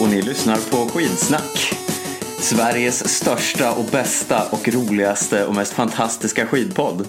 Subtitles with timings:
[0.00, 1.74] Och ni lyssnar på Skidsnack.
[2.38, 7.08] Sveriges största och bästa och roligaste och mest fantastiska skidpodd.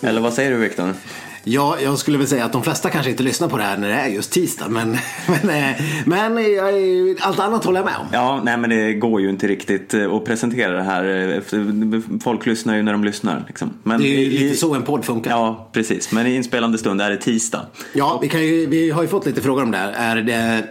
[0.00, 0.94] Eller vad säger du Viktor?
[1.44, 3.88] Ja, jag skulle väl säga att de flesta kanske inte lyssnar på det här när
[3.88, 4.68] det är just tisdag.
[4.68, 4.90] Men,
[5.42, 5.76] men, eh,
[6.06, 6.74] men jag,
[7.20, 8.06] allt annat håller jag med om.
[8.12, 11.32] Ja, nej men det går ju inte riktigt eh, att presentera det här.
[11.34, 13.44] eh, Folk lyssnar ju när de lyssnar.
[13.48, 13.70] Liksom.
[13.82, 15.30] Men Det är ju lite så en podd funkar.
[15.30, 16.12] Ja, precis.
[16.12, 17.66] Men i inspelande stund är det tisdag.
[17.92, 19.92] Ja, vi, ju, vi har ju fått lite frågor om det här.
[19.92, 20.16] Är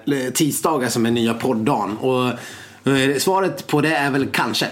[0.05, 1.97] det tisdagar som är nya podddagen?
[1.97, 2.33] Och eh,
[3.19, 4.67] svaret på det är väl kanske.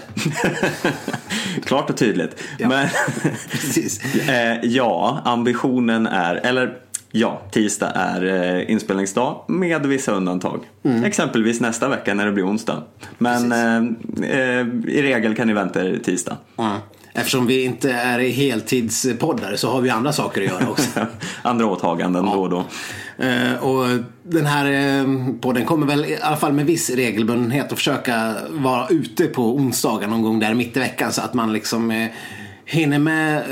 [1.64, 2.42] Klart och tydligt.
[2.58, 2.68] Ja.
[2.68, 2.88] Men
[3.50, 4.00] Precis.
[4.28, 6.78] eh, ja, ambitionen är, eller
[7.10, 10.60] ja, tisdag är eh, inspelningsdag med vissa undantag.
[10.82, 11.04] Mm.
[11.04, 12.82] Exempelvis nästa vecka när det blir onsdag.
[13.18, 13.76] Men eh,
[14.30, 16.36] eh, i regel kan ni vänta er tisdag.
[16.56, 16.76] Ja.
[17.12, 21.06] Eftersom vi inte är heltidspoddare så har vi andra saker att göra också.
[21.42, 22.64] Andra åtaganden då och då.
[23.18, 23.86] Eh, och
[24.22, 25.06] den här eh,
[25.40, 30.08] podden kommer väl i alla fall med viss regelbundenhet att försöka vara ute på onsdagar
[30.08, 32.08] någon gång där mitt i veckan så att man liksom eh,
[32.64, 33.44] hinner med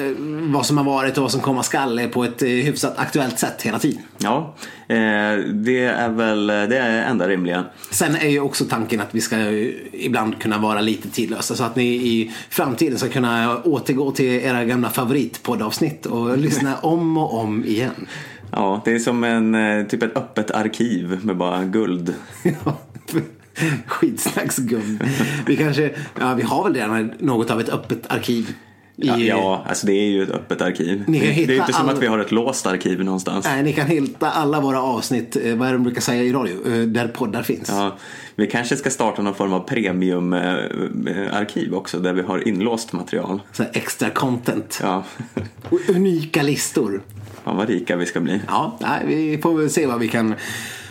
[0.52, 3.78] vad som har varit och vad som komma skall på ett hyfsat aktuellt sätt hela
[3.78, 4.02] tiden.
[4.18, 4.54] Ja,
[5.52, 7.64] det är väl det är enda rimliga.
[7.90, 9.36] Sen är ju också tanken att vi ska
[9.92, 14.64] ibland kunna vara lite tidlösa så att ni i framtiden ska kunna återgå till era
[14.64, 18.06] gamla favoritpoddavsnitt och lyssna om och om igen.
[18.50, 22.14] Ja, det är som en, eh, typ ett öppet arkiv med bara guld.
[23.86, 24.98] Skitsnacksgum.
[25.46, 28.54] Vi kanske, ja vi har väl redan något av ett öppet arkiv.
[28.98, 31.04] I, Ja, ja, alltså det är ju ett öppet arkiv.
[31.06, 33.44] Det, det är inte som all- att vi har ett låst arkiv någonstans.
[33.44, 36.32] Nej, ni kan hitta alla våra avsnitt, eh, vad är det de brukar säga i
[36.32, 37.68] radio, Eh, där poddar finns.
[37.68, 37.96] Ja,
[38.36, 43.40] vi kanske ska starta någon form av premiumarkiv också där vi har inlåst material.
[43.52, 44.80] Så extra content.
[44.82, 45.04] Ja,
[45.88, 47.02] Unika listor.
[47.46, 48.40] Fan vad rika vi ska bli.
[48.48, 50.34] Ja, nej, vi får väl se vad vi kan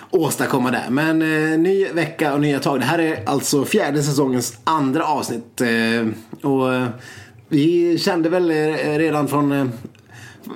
[0.09, 0.85] åstadkomma där.
[0.89, 2.79] Men eh, ny vecka och nya tag.
[2.79, 5.61] Det här är alltså fjärde säsongens andra avsnitt.
[5.61, 6.87] Eh, och eh,
[7.49, 9.65] vi kände väl eh, redan från eh,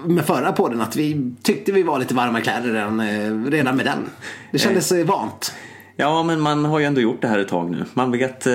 [0.05, 3.85] med förra podden att vi tyckte vi var lite varma kläder redan, eh, redan med
[3.85, 4.09] den.
[4.51, 5.53] Det kändes vant.
[5.95, 7.85] Ja, men man har ju ändå gjort det här ett tag nu.
[7.93, 8.45] Man vet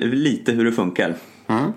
[0.00, 1.14] lite hur det funkar.
[1.46, 1.72] Mm.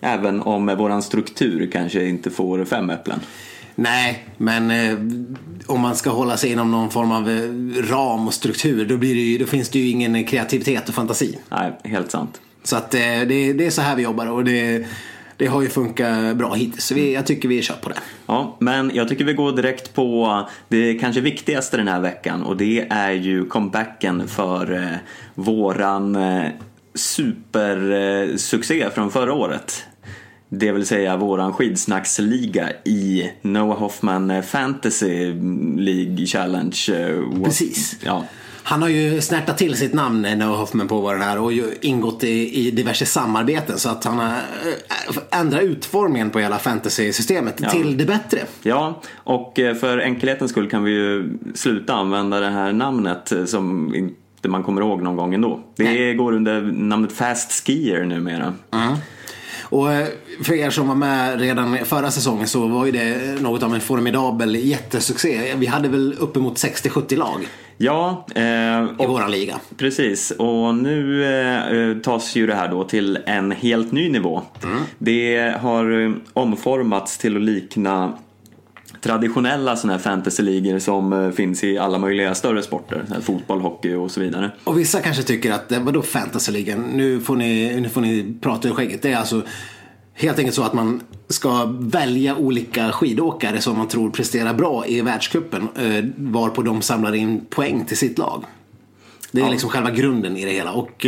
[0.00, 3.20] Även om våran struktur kanske inte får fem äpplen.
[3.78, 4.98] Nej, men eh,
[5.66, 7.42] om man ska hålla sig inom någon form av eh,
[7.92, 11.38] ram och struktur då, blir det ju, då finns det ju ingen kreativitet och fantasi.
[11.48, 12.40] Nej, helt sant.
[12.62, 14.86] Så att eh, det, det är så här vi jobbar och det,
[15.36, 16.84] det har ju funkat bra hittills.
[16.84, 17.98] Så vi, jag tycker vi kör på det.
[18.26, 22.56] Ja, men jag tycker vi går direkt på det kanske viktigaste den här veckan och
[22.56, 24.96] det är ju comebacken för eh,
[25.34, 26.50] våran eh,
[26.94, 29.84] supersuccé från förra året.
[30.48, 35.32] Det vill säga våran skidsnacksliga i Noah Hoffman Fantasy
[35.76, 36.76] League Challenge.
[36.92, 37.96] eh, Precis.
[38.04, 38.24] Ja,
[38.62, 41.64] Han har ju snärtat till sitt namn eh, Noah Hoffman på den här och ju
[41.80, 47.56] ingått i, i diverse samarbeten så att han har äh, ändrat utformningen på hela fantasy-systemet
[47.70, 48.38] till det bättre.
[48.62, 53.44] Ja, och eh, för enkelhetens skull kan vi ju sluta använda det här namnet eh,
[53.44, 54.16] som inte
[54.48, 55.60] man kommer ihåg någon gång ändå.
[55.76, 56.14] Det Nej.
[56.14, 58.54] går under namnet Fast Skier numera.
[59.68, 60.06] Och eh,
[60.42, 63.80] för er som var med redan förra säsongen så var ju det något av en
[63.80, 65.54] formidabel jättesuccé.
[65.56, 67.46] Vi hade väl uppemot 60-70 lag
[67.78, 69.56] Ja, eh, i och, våran liga.
[69.76, 70.30] precis.
[70.30, 74.42] Och nu eh, tas ju det här då till en helt ny nivå.
[74.98, 78.12] Det har eh, omformats till att likna
[79.00, 83.04] traditionella sådana här fantasyligor som eh, finns i alla möjliga större sporter.
[83.22, 84.50] Fotboll, hockey och så vidare.
[84.64, 86.80] Och vissa kanske tycker att, eh, vadå fantasyligan?
[86.80, 89.02] Nu får ni, nu får ni prata ur skägget.
[89.02, 89.42] Det är alltså
[90.14, 95.00] helt enkelt så att man ska välja olika skidåkare som man tror presterar bra i
[95.00, 95.68] världscupen.
[95.76, 98.44] Eh, varpå de samlar in poäng till sitt lag.
[99.32, 99.50] Det är Ja.
[99.50, 100.72] liksom själva grunden i det hela.
[100.72, 101.06] Och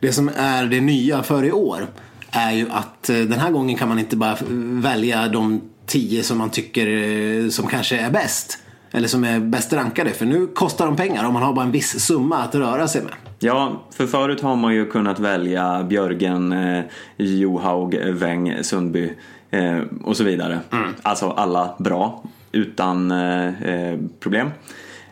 [0.00, 1.86] det som är det nya för i år
[2.30, 4.36] är ju att den här gången kan man inte bara
[4.82, 8.58] välja de tio som man tycker eh, som kanske är bäst.
[8.92, 10.10] Eller som är bäst rankade.
[10.10, 13.02] För nu kostar de pengar och man har bara en viss summa att röra sig
[13.02, 13.12] med.
[13.38, 16.84] Ja, för förut har man ju kunnat välja Björgen, eh,
[17.16, 19.12] Johaug, Weng, Sundby
[19.50, 20.60] eh, och så vidare.
[21.02, 22.22] Alltså alla bra,
[22.52, 24.50] utan eh, problem.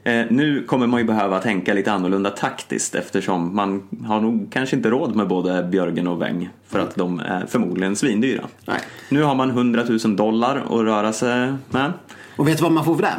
[0.04, 4.76] Eh, nu kommer man ju behöva tänka lite annorlunda taktiskt eftersom man har nog kanske
[4.76, 8.46] inte råd med både Björgen och Weng för att de är förmodligen svindyra.
[8.66, 8.80] Nej.
[9.08, 11.92] Nu har man 100 000 dollar att röra sig med.
[12.36, 13.14] Och vet du vad man får för det?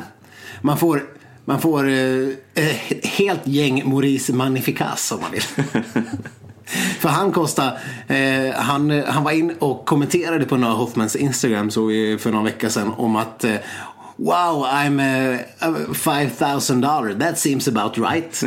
[0.61, 1.03] Man får,
[1.45, 5.43] man får eh, ett helt gäng Maurice Magnificas om man vill.
[6.99, 7.77] För han kostar,
[8.07, 11.87] eh, han, han var in och kommenterade på Noah Hoffmans Instagram så
[12.19, 13.55] för någon vecka sedan om att eh,
[14.17, 17.13] Wow, I'm uh, five thousand dollar.
[17.13, 18.43] That seems about right.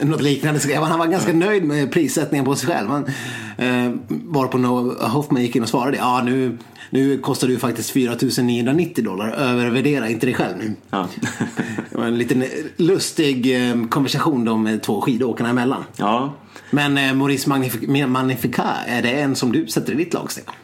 [0.00, 0.90] Något liknande skrev han.
[0.90, 2.88] Han var ganska nöjd med prissättningen på sig själv.
[2.88, 5.96] Han, uh, varpå Noah Hoffman gick in och svarade.
[5.96, 6.58] Ja, nu,
[6.90, 9.30] nu kostar du faktiskt 4990 dollar.
[9.30, 10.74] Övervärdera inte dig själv nu.
[10.90, 11.08] Ja.
[11.90, 12.44] det var en liten
[12.76, 15.84] lustig uh, konversation de två skidåkarna emellan.
[15.96, 16.32] ja.
[16.70, 20.54] Men uh, Maurice Magnific Magnifica, är det en som du sätter i ditt lag, Stefan?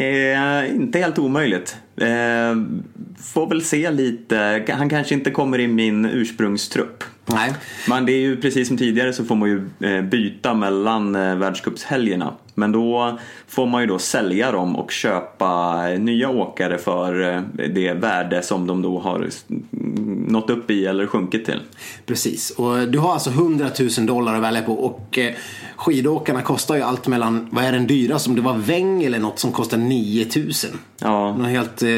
[0.00, 1.76] Eh, inte helt omöjligt.
[1.96, 2.56] Eh,
[3.22, 4.64] får väl se lite.
[4.68, 7.04] Han kanske inte kommer i min ursprungstrupp.
[7.26, 7.52] Nej.
[7.88, 11.36] Men det är ju precis som tidigare så får man ju eh, byta mellan eh,
[11.36, 12.34] världscupshelgerna.
[12.54, 13.18] Men då
[13.48, 17.42] får man ju då sälja dem och köpa nya åkare för eh,
[17.74, 19.28] det värde som de då har
[20.30, 21.60] nått upp i eller sjunkit till.
[22.06, 23.66] Precis, och du har alltså 100
[23.98, 25.18] 000 dollar att välja på och
[25.80, 28.30] skidåkarna kostar ju allt mellan, vad är den dyraste?
[28.30, 31.36] Om det var Weng eller något som kostar 9000 Ja.
[31.36, 31.88] Något helt eh,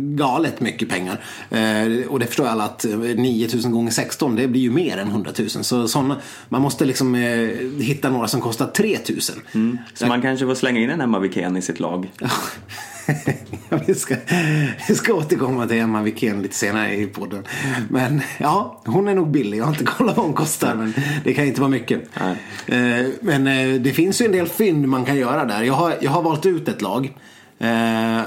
[0.00, 1.20] galet mycket pengar.
[1.50, 2.84] Eh, och det förstår alla att
[3.16, 5.48] 9 000 gånger 16 det blir ju mer än 100 000.
[5.48, 6.16] Så såna,
[6.48, 7.48] man måste liksom eh,
[7.80, 9.18] hitta några som kostar 3 000.
[9.54, 9.78] Mm.
[9.94, 12.10] Så man kanske får slänga in en Emma Wikén i sitt lag.
[13.86, 14.16] vi, ska,
[14.88, 17.44] vi ska återkomma till Emma Wikén lite senare i podden.
[17.88, 19.58] Men ja, hon är nog billig.
[19.58, 20.74] Jag har inte kollat vad hon kostar.
[20.74, 20.94] Men
[21.24, 22.08] det kan inte vara mycket.
[22.66, 23.12] Nej.
[23.20, 23.44] Men
[23.82, 25.62] det finns ju en del fynd man kan göra där.
[25.62, 27.12] Jag har, jag har valt ut ett lag.
[27.58, 28.22] Eh,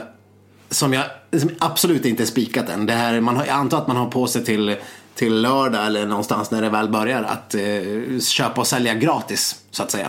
[0.70, 1.06] som jag
[1.40, 2.86] som absolut inte är spikat än.
[2.86, 4.76] Det här, man har, jag antar att man har på sig till,
[5.16, 9.84] till lördag eller någonstans när det väl börjar att eh, köpa och sälja gratis så
[9.84, 10.08] att säga.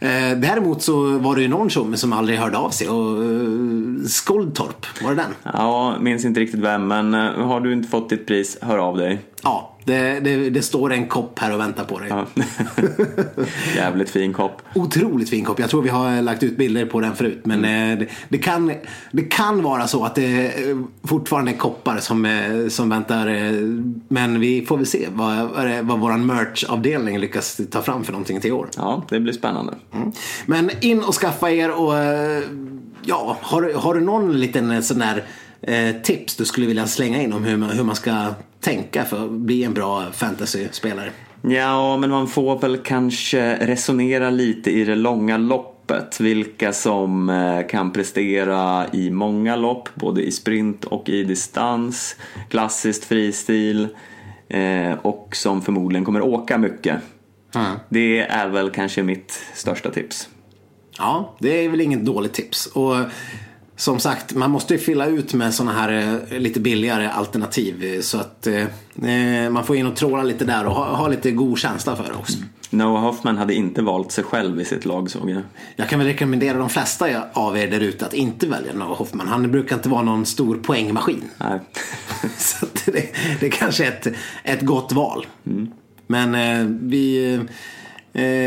[0.00, 4.06] Eh, däremot så var det ju någon tjomme som aldrig hörde av sig och eh,
[4.06, 5.34] Skoldtorp, var det den?
[5.42, 8.96] Ja, minns inte riktigt vem men eh, har du inte fått ditt pris, hör av
[8.96, 9.18] dig.
[9.42, 12.08] Ja, det, det, det, står en kopp här och väntar på dig.
[12.08, 12.26] Ja.
[13.76, 14.62] Jävligt fin kopp.
[14.74, 15.58] Otroligt fin kopp.
[15.58, 17.40] Jag tror vi har lagt ut bilder på den förut.
[17.44, 17.98] Men mm.
[17.98, 18.72] det, det, kan,
[19.10, 20.52] det kan vara så att det
[21.02, 23.26] fortfarande är koppar som, som väntar.
[24.12, 25.48] Men vi får väl se vad,
[25.82, 28.68] vad vår merch-avdelning lyckas ta fram för någonting till år.
[28.76, 29.74] Ja, det blir spännande.
[29.94, 30.12] Mm.
[30.46, 31.94] Men in och skaffa er och
[33.02, 35.24] ja, har, har du någon liten sån där
[35.62, 39.24] eh, tips du skulle vilja slänga in om hur man, hur man ska tänka för
[39.24, 41.10] att bli en bra fantasyspelare?
[41.42, 46.20] Ja, men man får väl kanske resonera lite i det långa loppet.
[46.20, 52.16] Vilka som eh, kan prestera i många lopp, både i sprint och i distans.
[52.48, 53.88] Klassiskt fristil
[54.48, 56.96] eh, och som förmodligen kommer åka mycket.
[57.54, 57.78] Mm.
[57.88, 60.28] Det är väl kanske mitt största tips.
[60.98, 62.66] Ja, det är väl inget dåligt tips.
[62.66, 62.96] Och
[63.78, 68.00] som sagt, man måste ju fylla ut med sådana här eh, lite billigare alternativ.
[68.00, 68.66] Så att eh,
[69.10, 72.04] eh, man får in och tråla lite där och ha, ha lite god känsla för
[72.04, 72.36] det också.
[72.36, 72.48] Mm.
[72.70, 75.42] Noah Hoffman hade inte valt sig själv i sitt lag såg jag.
[75.76, 79.28] Jag kan väl rekommendera de flesta av er där ute att inte välja Noah Hoffman.
[79.28, 81.24] Han brukar inte vara någon stor poängmaskin.
[81.38, 81.60] Nej.
[82.38, 83.08] så det,
[83.40, 84.06] det kanske är ett,
[84.44, 85.26] ett gott val.
[85.46, 85.70] Mm.
[86.06, 87.40] Men eh, vi Eh,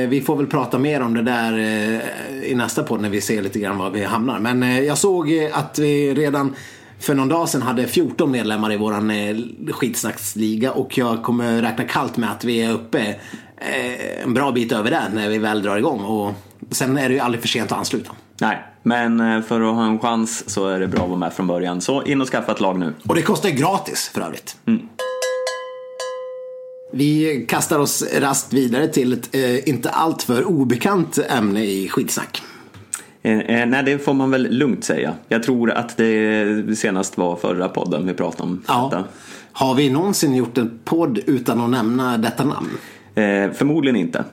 [0.10, 3.42] vi får väl prata mer om det där eh, i nästa podd när vi ser
[3.42, 4.40] lite grann var vi hamnar.
[4.40, 6.56] Men eh, jag såg eh, att vi redan
[7.00, 9.36] för någon dag sedan hade 14 medlemmar i våran eh,
[9.72, 13.00] skitsnacksliga och jag kommer räkna kallt med att vi är uppe
[13.58, 16.00] eh, en bra bit över det när vi väl drar igång.
[16.04, 16.34] Och
[16.72, 18.12] sen är det ju aldrig för sent att ansluta.
[18.42, 21.34] Nej, men eh, för att ha en chans så är det bra att vara med
[21.34, 21.82] från början.
[21.82, 22.94] Så in och skaffa ett lag nu.
[23.08, 24.58] Och det kostar gratis för övrigt.
[26.92, 32.42] Vi kastar oss rast vidare till ett eh, inte alltför obekant ämne i skitsnack.
[33.22, 35.14] Eh, eh, nej, det får man väl lugnt säga.
[35.28, 38.90] Jag tror att det senast var förra podden vi pratade om Ja.
[38.92, 39.04] detta.
[39.52, 42.70] Har vi någonsin gjort en podd utan att nämna detta namn?
[43.16, 44.24] Eh, förmodligen inte.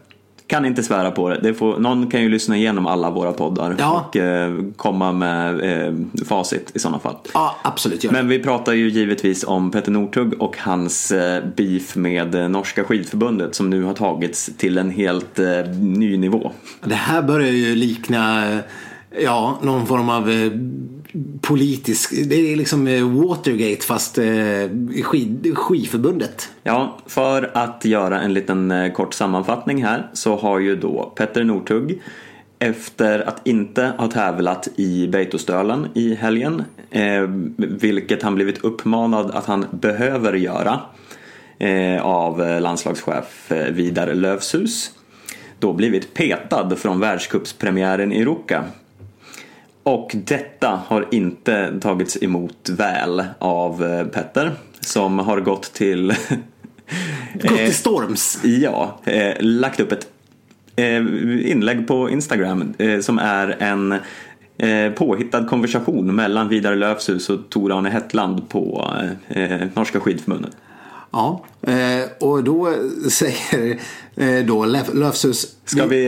[0.48, 1.40] Kan inte svära på det.
[1.42, 4.04] det får, någon kan ju lyssna igenom alla våra poddar Ja.
[4.08, 7.16] och eh, komma med eh, facit i sådana fall.
[7.34, 8.04] Ja, absolut.
[8.04, 8.18] Gör det.
[8.18, 12.84] Men vi pratar ju givetvis om Petter Northug och hans eh, beef med eh, norska
[12.84, 15.46] skidförbundet som nu har tagits till en helt eh,
[15.80, 16.50] ny nivå.
[16.84, 18.58] Det här börjar ju likna eh,
[19.24, 20.50] ja, någon form av eh,
[21.40, 24.24] politisk, det är liksom eh, Watergate fast eh,
[25.02, 26.50] skid, skidförbundet.
[26.62, 31.44] Ja, för att göra en liten eh, kort sammanfattning här så har ju då Petter
[31.44, 32.02] Northug
[32.58, 36.62] efter att inte ha tävlat i Beitostölen i helgen,
[37.56, 40.80] vilket han blivit uppmanad att han behöver göra
[42.02, 44.90] av landslagschef Vidar Lövshus,
[45.58, 48.64] då blivit petad från världscupspremiären i Ruka.
[49.88, 56.08] Och detta har inte tagits emot väl av eh, Petter som har gått till
[57.34, 58.38] Gått till storms.
[58.44, 60.08] Ja, eh, lagt upp ett
[60.76, 60.96] eh,
[61.50, 63.92] inlägg på Instagram eh, som är en
[64.58, 68.92] eh, påhittad konversation mellan Vidar Lövshus och Tor-Arne Hetland på
[69.28, 70.56] eh, Norska skidförbundet.
[71.10, 72.74] Ja, eh, och då
[73.10, 73.78] säger
[74.16, 75.56] eh, då Löf- Löfshus.
[75.64, 76.06] Ska vi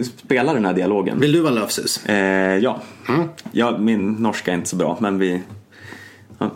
[0.00, 1.20] eh, spela den här dialogen?
[1.20, 2.06] Vill du vara Löfshus?
[2.06, 2.56] Eh,
[3.08, 3.28] ja.
[3.52, 5.42] ja, min norska är inte så bra men vi...
[6.38, 6.50] Ja.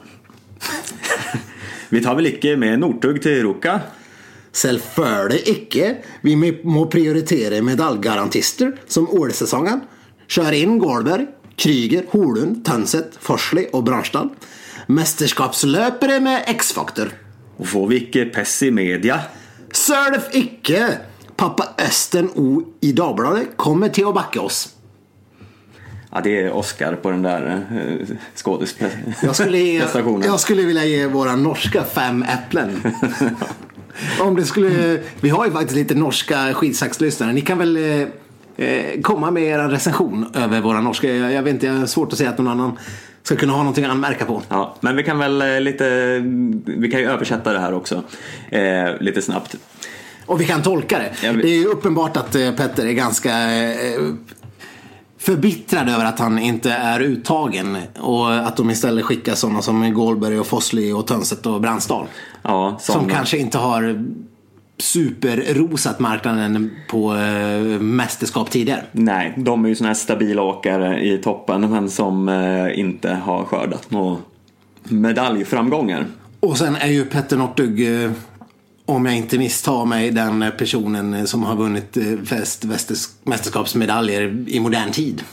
[1.89, 3.81] vi tar väl icke med Northug till Ruka?
[4.53, 5.97] Selvfølgelig ikke.
[6.21, 9.85] Vi må prioritere medaljgarantister som OL-sesongen.
[10.29, 11.29] Kjør inn Gårdberg,
[11.59, 14.33] Krüger, Holund, Tønseth, Forsli og Bransdal.
[14.89, 17.13] Mesterskapsløpere med X-faktor.
[17.57, 19.21] Och får vi icke pess i media?
[19.73, 20.99] Sølv ikke!
[21.37, 24.78] Pappa Østen O i Dagbladet kommer til å backe oss.
[26.13, 28.17] Ja, det är Oscar på den där eh.
[29.23, 29.37] Jag
[30.25, 32.83] jag skulle vilja ge våra norska fem äpplen.
[34.21, 37.33] Om det skulle, vi har ju faktiskt lite norska skidsaxlyssnare.
[37.33, 41.15] Ni kan väl eh, eh, komma med er recension över våra norska.
[41.15, 42.79] Jag, jag vet inte, jag har svårt att säga att någon annan
[43.23, 44.43] ska kunna ha någonting att anmärka på.
[44.49, 46.19] Ja, men vi kan väl eh, lite,
[46.65, 48.03] vi kan ju översätta det här också
[48.51, 49.57] eh, lite snabbt.
[50.27, 51.33] Och vi kan tolka det.
[51.33, 53.31] Det är ju uppenbart att eh, Petter är ganska
[55.19, 57.77] förbittrad över att han inte är uttagen.
[57.99, 62.07] Och att de istället skickar sådana som Gålberg och Fossli och Tönset och Brandsdal.
[62.43, 64.05] Ja, Som kanske inte har
[64.79, 68.85] superrosat marknaden på eh, mästerskap tidigare.
[68.93, 73.45] Nej, de är ju såna här stabila åkare i toppen men som eh, inte har
[73.45, 74.17] skördat några
[74.85, 76.07] medaljframgångar.
[76.41, 78.11] Och sen är ju Petter Northug, eh,
[78.89, 82.65] om jag inte misstar mig, den personen som har vunnit eh, flest
[83.25, 85.25] mästerskapsmedaljer i modern tid.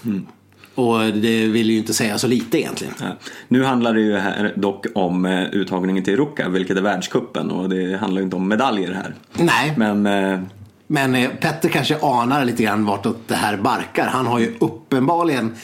[0.76, 2.94] Och det vill ju inte säga så lite egentligen.
[3.00, 3.06] Ja.
[3.48, 7.70] Nu handlar det ju här dock om eh, uttagningen till Ruka, vilket är världskuppen och
[7.70, 9.16] det handlar ju inte om medaljer här.
[9.34, 10.40] Nej, Men eh,
[10.88, 14.08] men eh, Petter kanske anar lite grann vartåt det här barkar.
[14.08, 15.56] Han har ju uppenbarligen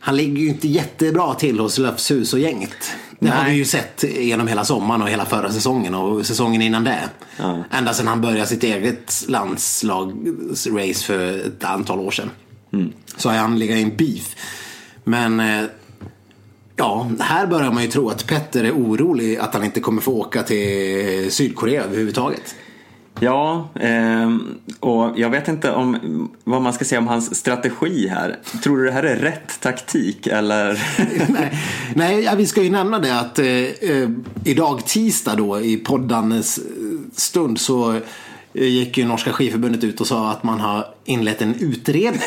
[0.00, 2.92] han ligger ju inte jättebra till hos Löfshus och gänget.
[3.18, 3.52] Det har Nej.
[3.52, 7.08] vi ju sett genom hela sommaren och hela förra säsongen och säsongen innan det.
[7.36, 7.64] Ja.
[7.70, 12.30] Ända sedan han började sitt eget landslagsrace för ett antal år sedan.
[13.16, 14.36] Så har han legat i en beef.
[15.04, 15.64] Men eh,
[16.76, 20.12] ja, här börjar man ju tro att Petter är orolig att han inte kommer få
[20.12, 22.54] åka till Sydkorea överhuvudtaget.
[23.20, 25.98] Ja, ehm, och jag vet inte om
[26.44, 28.38] vad man ska säga om hans strategi här.
[28.62, 30.82] Tror du det här är rätt taktik eller?
[31.32, 31.58] nej,
[31.94, 34.08] nej vi ska ju nämna det att eh, eh,
[34.44, 36.64] idag tisdag då i poddandes eh,
[37.12, 38.02] stund så eh,
[38.54, 42.22] gick ju Norska skidförbundet ut och sa att man har inlett en utredning.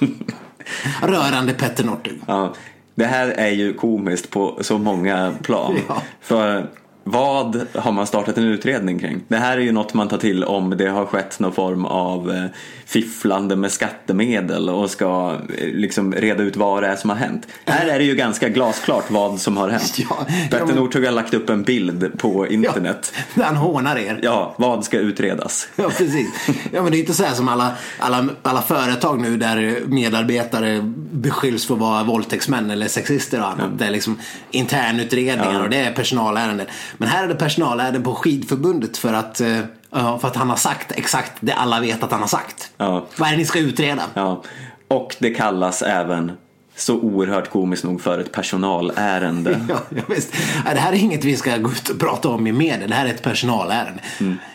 [1.02, 2.20] rörande Petter Northug.
[2.26, 2.54] Ja,
[2.94, 5.76] det här är ju komiskt på så många plan.
[5.88, 6.02] Ja.
[6.20, 6.70] För
[7.10, 9.20] Vad har man startat en utredning kring?
[9.28, 12.30] Det här är ju något man tar till om det har skett någon form av
[12.30, 12.44] eh,
[12.86, 17.46] fifflande med skattemedel och ska eh, liksom reda ut vad det är som har hänt.
[17.64, 19.98] Här är det ju ganska glasklart vad som har hänt.
[20.10, 23.12] Ja, Petter ja, men- Northug har lagt upp en bild på internet.
[23.34, 24.18] Ja, han hånar er.
[24.22, 25.68] Ja, vad ska utredas?
[25.76, 26.48] Ja, precis.
[26.72, 30.80] Ja, men det är inte så här som alla, alla, alla företag nu där medarbetare
[31.12, 33.78] beskylls för att vara våldtäktsmän eller sexister och annat.
[33.78, 34.18] Det är liksom
[34.50, 35.62] internutredningar Ja.
[35.62, 36.66] och det är personalärenden.
[36.98, 39.58] Men här är det personalärenden på skidförbundet för att, eh,
[39.90, 42.70] för att han har sagt exakt det alla vet att han har sagt.
[42.76, 43.06] Ja.
[43.16, 44.02] Vad är det ni ska utreda?
[44.14, 44.42] Ja.
[44.88, 46.32] Och det kallas även
[46.78, 49.60] så oerhört komiskt nog för ett personalärende.
[49.68, 50.32] Ja, ja, visst.
[50.64, 52.86] Det här är inget vi ska gå ut och prata om i media.
[52.86, 54.00] Det här är ett personalärende.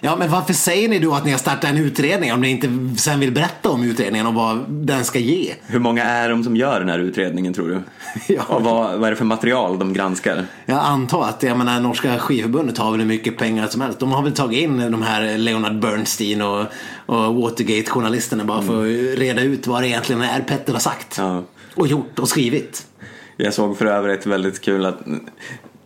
[0.02, 2.70] Ja, men varför säger ni då att ni har startat en utredning om ni inte
[2.98, 5.54] sen vill berätta om utredningen och vad den ska ge?
[5.68, 7.82] Hur många är de som gör den här utredningen tror du?
[8.34, 8.44] Ja.
[8.48, 10.46] Och vad, vad är det för material de granskar?
[10.66, 14.00] Jag antar att jag menar, norska skivförbundet har väl hur mycket pengar som helst.
[14.00, 16.66] De har väl tagit in de här Leonard Bernstein och,
[17.06, 21.18] och Watergate-journalisterna bara för att reda ut vad det egentligen är Petter har sagt.
[21.18, 21.44] Ja.
[21.76, 22.88] Och gjort och skrivit.
[23.38, 25.00] Jag såg för övrigt väldigt kul att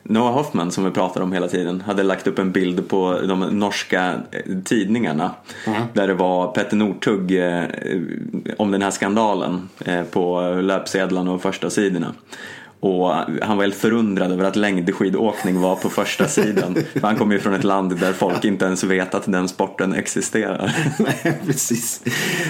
[0.10, 3.40] Noah Hoffman som vi pratar om hela tiden hade lagt upp en bild på de
[3.40, 5.32] norska eh, tidningarna
[5.94, 7.64] där det var Petter Northug eh,
[8.58, 12.14] om den här skandalen eh, på löpsedlarna och första sidorna.
[12.80, 16.78] Och han var helt förundrad över att längdskidåkning var på första sidan.
[16.94, 19.94] För han kommer ju från ett land där folk inte ens vet att den sporten
[19.94, 20.76] existerar.
[21.00, 22.02] Nej, precis.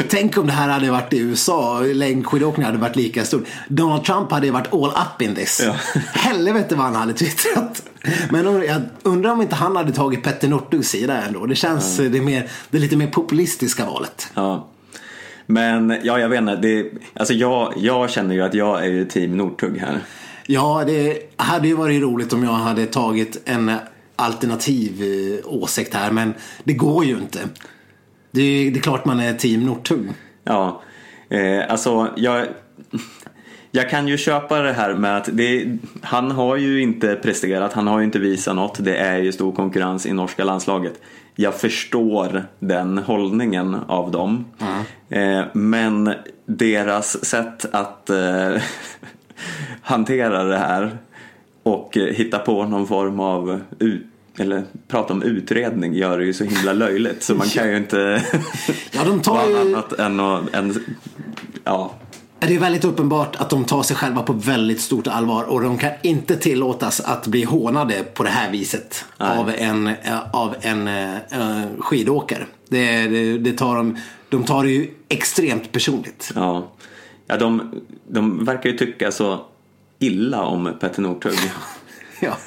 [0.10, 3.44] Tänk om det här hade varit i USA längdskidåkning hade varit lika stort.
[3.68, 5.62] Donald Trump hade varit all up in this.
[5.66, 5.76] Ja.
[6.14, 7.84] Helvete vad han hade twittrat.
[8.30, 11.46] Men jag undrar om inte han hade tagit Petter Northugs sida ändå.
[11.46, 14.32] Det känns det, är mer, det lite mer populistiska valet.
[14.34, 14.68] Ja.
[15.50, 16.56] Men ja, jag vet inte.
[16.56, 20.00] Det, alltså jag, jag känner ju att jag är ju team Northug här.
[20.46, 23.72] Ja, det hade ju varit roligt om jag hade tagit en
[24.16, 26.12] alternativ eh, åsikt här.
[26.12, 26.34] Men
[26.64, 27.40] det går ju inte.
[28.32, 30.10] Det är, det är klart man är team Northug.
[30.44, 30.82] Ja,
[31.30, 32.48] eh, alltså jag,
[33.72, 37.88] jag kan ju köpa det här med att det, han har ju inte presterat, han
[37.88, 38.84] har ju inte visat något.
[38.84, 41.02] Det är ju stor konkurrens i norska landslaget.
[41.40, 44.46] Jag förstår den hållningen av dem.
[45.10, 46.14] Eh, men
[46.46, 48.62] deras sätt att eh,
[49.82, 50.98] hantera det här
[51.64, 54.06] och hitta på någon form av ut,
[54.38, 58.24] eller prata om utredning gör det ju så himla löjligt så man kan ju inte
[58.92, 59.60] Ja, de tar vara ju...
[59.60, 60.76] annat än att, än,
[61.64, 61.92] ja,
[62.40, 65.78] Det är väldigt uppenbart att de tar sig själva på väldigt stort allvar och de
[65.78, 69.38] kan inte tillåtas att bli hånade på det här viset Nej.
[69.38, 72.46] av en, eh, av en uh, skidåkare.
[72.70, 73.98] Det, det, det tar de,
[74.30, 76.32] de tar det ju extremt personligt.
[76.36, 76.72] ja.
[77.28, 79.46] ja de, de verkar ju tycka så
[80.00, 81.38] illa om Petter Northug.
[82.20, 82.38] Ja.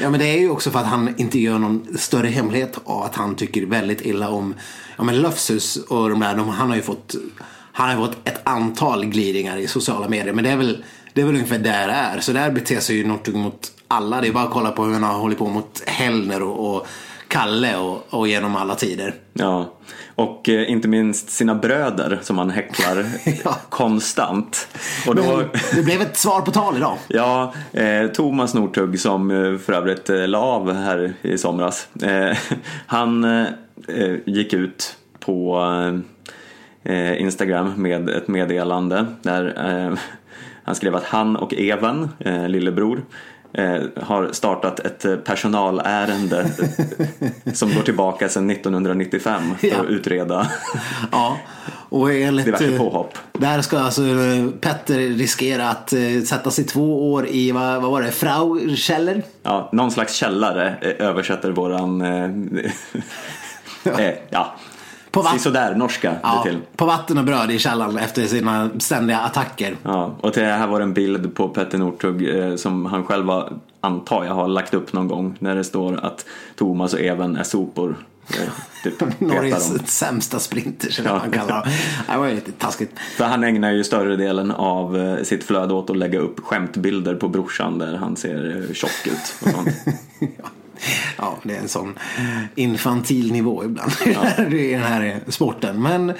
[0.00, 3.02] ja, men det är ju också för att han inte gör någon större hemlighet av
[3.02, 4.54] att han tycker väldigt illa om
[4.96, 6.34] ja, men Loftus och de där.
[6.34, 7.14] De, han har ju fått,
[7.76, 10.32] han har fått ett antal glidningar i sociala medier.
[10.34, 12.20] Men det är väl, det är väl ungefär där det är.
[12.20, 14.20] Så där beter sig ju Northug mot alla.
[14.20, 16.86] Det är bara att kolla på hur han har hållit på mot Hellner och, och
[17.28, 19.14] Kalle och, och genom alla tider.
[19.32, 19.72] Ja.
[20.14, 23.06] Och eh, inte minst sina bröder som han häcklar
[23.44, 23.56] Ja.
[23.68, 24.68] konstant.
[25.06, 26.98] Och då, Men det blev ett svar på tal idag.
[27.08, 31.88] Ja, eh, Thomas Northug som eh, för övrigt eh, la av här i somras.
[32.02, 32.36] Eh,
[32.86, 35.60] han eh, gick ut på
[37.18, 39.98] Instagram med ett meddelande där eh,
[40.64, 43.04] han skrev att han och Even, eh, lillebror,
[43.52, 46.50] eh, har startat ett eh, personalärende
[47.52, 49.76] som går tillbaka sedan 1995 för Ja.
[49.80, 50.46] att utreda
[51.12, 51.38] Ja,
[51.88, 52.44] och enligt...
[52.44, 53.18] diverse eh, påhopp.
[53.32, 57.90] Där ska alltså eh, Petter riskera att eh, sätta sig två år i, vad, vad
[57.90, 59.22] var det, Fraukeller?
[59.42, 62.30] Ja, någon slags källare eh, översätter våran eh,
[63.98, 64.54] eh, ja,
[65.14, 66.58] På vatt- sådär norska Ja, till.
[66.76, 69.76] på vatten och bröd i källaren efter sina ständiga attacker.
[69.82, 73.52] Ja, och det här var en bild på Petter Northug eh, som han själv har,
[73.80, 76.24] antar jag har lagt upp någon gång när det står att
[76.56, 77.96] Thomas och Even är sopor.
[78.30, 78.48] Eh,
[78.82, 79.02] typ.
[79.20, 81.72] Norges sämsta sprinters eller vad man kallar dem.
[82.12, 82.90] Det var ju lite taskigt.
[83.16, 87.14] För han ägnar ju större delen av eh, sitt flöde åt att lägga upp skämtbilder
[87.14, 89.68] på brorsan där han ser eh, tjock ut och sånt.
[90.20, 90.44] Ja.
[91.18, 91.98] Ja, det är en sån
[92.54, 93.92] infantil nivå ibland
[94.52, 95.82] i den här sporten.
[95.82, 96.12] Men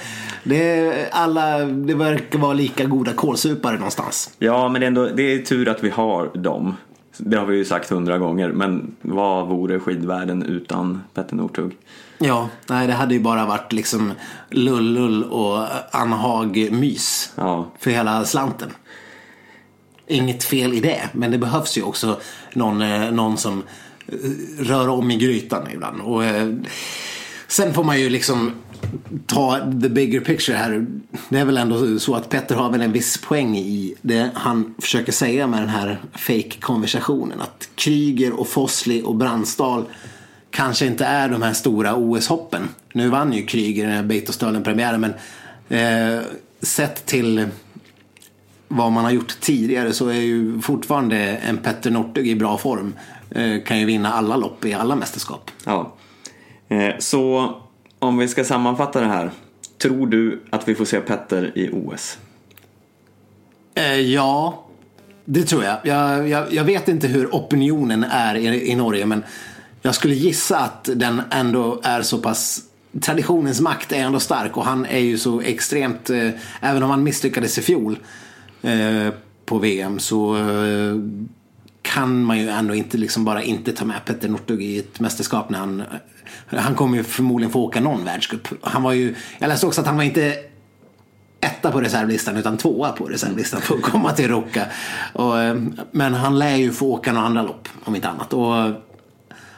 [0.44, 4.30] det, alla, det verkar vara lika goda kålsupare någonstans.
[4.38, 6.76] Ja, men det är, ändå, det är tur att vi har dem.
[7.18, 11.76] Det har vi ju sagt hundra gånger, men vad vore skidvärlden utan Petter Northug?
[12.18, 14.12] Ja, nej det hade ju bara varit liksom
[14.50, 17.66] lull-lull och anhag-mys Ja.
[17.78, 18.68] för hela slanten.
[20.06, 22.20] Inget fel i det, men det behövs ju också
[22.54, 23.62] någon, eh, någon som
[24.58, 26.00] röra om i grytan ibland.
[26.00, 26.54] Och, eh,
[27.48, 28.52] sen får man ju liksom
[29.26, 30.86] ta the bigger picture här.
[31.28, 34.74] Det är väl ändå så att Petter har väl en viss poäng i det han
[34.78, 37.40] försöker säga med den här fake-konversationen.
[37.40, 39.84] Att Kryger och Fossli och Brandsdal
[40.50, 42.68] kanske inte är de här stora OS-hoppen.
[42.92, 45.14] Nu vann ju Kryger den här Beitostölen-premiären men
[45.68, 46.22] eh,
[46.62, 47.46] sett till
[48.76, 52.94] vad man har gjort tidigare så är ju fortfarande en Petter Northug i bra form.
[53.30, 55.50] Eh, kan ju vinna alla lopp i alla mästerskap.
[55.64, 55.94] Ja.
[56.68, 57.54] Eh, så
[57.98, 59.30] om vi ska sammanfatta det här.
[59.82, 62.18] Tror du att vi får se Petter i OS?
[63.74, 64.64] Eh, ja,
[65.24, 65.76] det tror jag.
[65.84, 66.52] Jag, jag.
[66.52, 69.24] jag, vet inte hur opinionen är i, i Norge men
[69.82, 72.62] jag skulle gissa att den ändå är så pass
[73.00, 76.10] Traditionens makt är ändå stark och han är ju så extremt,
[76.60, 77.98] även om han misslyckades i fjol
[78.64, 79.12] Eh,
[79.44, 80.96] på VM så eh,
[81.82, 85.50] kan man ju ändå inte liksom bara inte ta med Petter Northug i ett mästerskap
[85.50, 85.82] när han
[86.46, 88.48] han kommer ju förmodligen få åka någon världscup.
[88.62, 90.36] Han var ju, jag läste också att han var inte
[91.40, 94.66] etta på reservlistan utan tvåa på reservlistan för att komma till Ruka.
[95.12, 95.56] Och, eh,
[95.90, 98.32] men han lär ju få åka några andra lopp om inte annat.
[98.32, 98.54] Och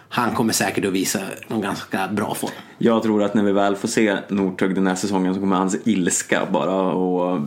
[0.08, 2.50] han kommer säkert att visa någon ganska bra form.
[2.78, 5.76] Jag tror att när vi väl får se Northug den här säsongen så kommer hans
[5.84, 7.42] ilska bara att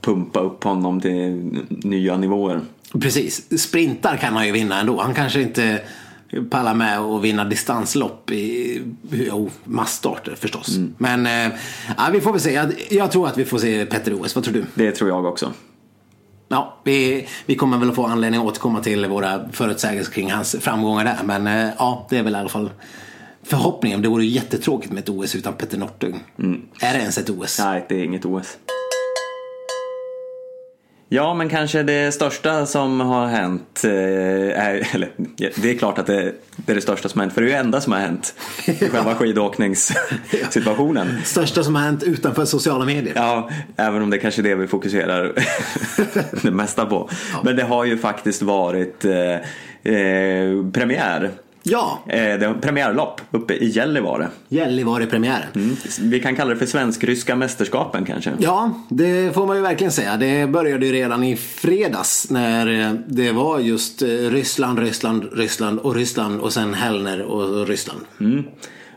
[0.00, 2.60] pumpa upp honom till nya nivåer.
[3.00, 5.00] Precis, sprintar kan han ju vinna ändå.
[5.00, 5.80] Han kanske inte
[6.50, 10.76] pallar med och vinna distanslopp i jo, massstarter förstås.
[10.76, 10.94] Mm.
[10.98, 11.58] Men eh,
[11.96, 12.52] ja, vi får väl se.
[12.52, 14.34] Jag, jag, tror att vi får se Petter OS.
[14.34, 14.64] Vad tror du?
[14.74, 15.52] Det tror jag också.
[16.48, 20.56] Ja, vi, vi kommer väl att få anledning att återkomma till våra förutsägelser kring hans
[20.60, 21.18] framgångar där.
[21.24, 22.70] Men eh, ja, det är väl i alla fall
[23.42, 24.02] förhoppningen.
[24.02, 26.14] Det vore jättetråkigt med ett OS utan Petter Northug.
[26.38, 26.62] Mm.
[26.80, 27.58] Är det ens ett OS?
[27.58, 28.56] Nej, det är inget OS.
[31.08, 36.06] Ja, men kanske det största som har hänt, eh, är, eller det är klart att
[36.06, 38.00] det, det, är det största som har hänt, för det är det enda som har
[38.00, 38.34] hänt
[38.66, 41.08] i själva skidåkningssituationen.
[41.24, 43.12] Största som har hänt utanför sociala medier.
[43.16, 45.32] Ja, även om det kanske är det vi fokuserar
[46.42, 47.10] det mesta på.
[47.32, 47.40] Ja.
[47.44, 49.12] Men det har ju faktiskt varit eh,
[49.94, 51.30] eh, premiär
[51.68, 51.98] Ja.
[52.06, 54.28] Eh, det var premiärlopp uppe i Gällivare.
[54.48, 55.48] Gällivare-premiär.
[55.54, 55.76] Mm.
[56.00, 58.32] Vi kan kalla det för svensk-ryska mästerskapen kanske.
[58.38, 60.16] Ja, det får man ju verkligen säga.
[60.16, 65.94] Det började ju redan i fredags när det var just eh, Ryssland, Ryssland, Ryssland och
[65.94, 68.00] Ryssland och sen Hellner och Ryssland.
[68.20, 68.44] Mm.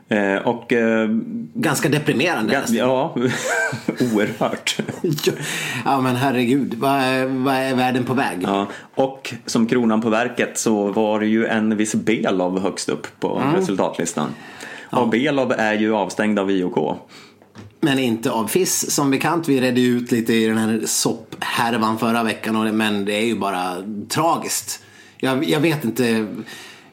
[0.09, 1.09] Eh, och, eh,
[1.53, 2.53] Ganska deprimerande.
[2.53, 3.15] Ga ja,
[3.87, 4.77] oerhört.
[5.85, 8.39] ja men herregud, vad är, vad är världen på väg?
[8.41, 8.67] Ja.
[8.95, 13.39] Och som kronan på verket så var det ju en viss Belov högst upp på
[13.39, 13.55] mm.
[13.55, 14.29] resultatlistan.
[14.89, 14.97] Ja.
[14.97, 16.97] Och Belov är ju avstängd av IOK.
[17.81, 19.47] Men inte av FIS som bekant.
[19.47, 22.77] Vi redde ut lite i den här sopphärvan förra veckan.
[22.77, 23.75] Men det är ju bara
[24.09, 24.83] tragiskt.
[25.17, 26.27] Jag, jag vet inte.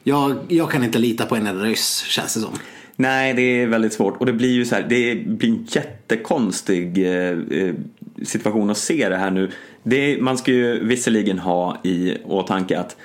[0.02, 2.58] Jag, jag kan inte lita på en ryss känns det som.
[2.96, 6.98] Nej, det är väldigt svårt och det blir ju så här, det blir en jättekonstig
[6.98, 7.74] eh, eh,
[8.22, 9.50] situation att se det här nu.
[9.82, 12.96] Det, man ska ju visserligen ha i åtanke att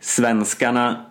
[0.00, 1.04] svenskarna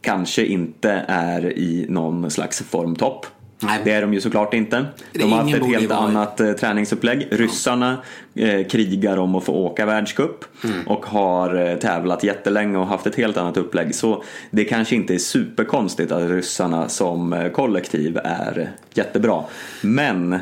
[0.00, 3.26] kanske inte är i någon slags formtopp.
[3.66, 3.80] Nej.
[3.84, 4.86] Det är de ju såklart inte.
[5.12, 7.28] De har haft ett helt annat eh, träningsupplägg.
[7.30, 8.02] Ryssarna
[8.34, 10.88] eh, krigar om att få åka världscup mm.
[10.88, 13.94] och har eh, tävlat jättelänge och haft ett helt annat upplägg.
[13.94, 19.44] Så det kanske inte är superkonstigt att ryssarna som eh, kollektiv är jättebra.
[19.82, 20.38] Men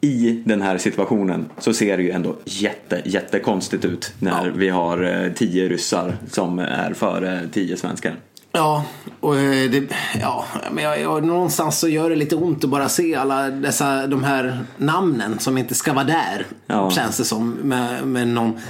[0.00, 4.52] i den här situationen så ser det ju ändå jätte, jättekonstigt ut när ja.
[4.56, 8.16] vi har eh, tio ryssar som är före tio svenskar.
[8.52, 8.84] Ja,
[9.20, 9.88] och eh, det,
[10.20, 14.06] ja, men jag, jag, någonstans så gör det lite ont att bara se alla dessa,
[14.06, 16.46] de här namnen som inte ska vara där.
[16.66, 16.90] Ja.
[16.90, 17.50] Känns det som.
[17.50, 18.60] Med, med någon...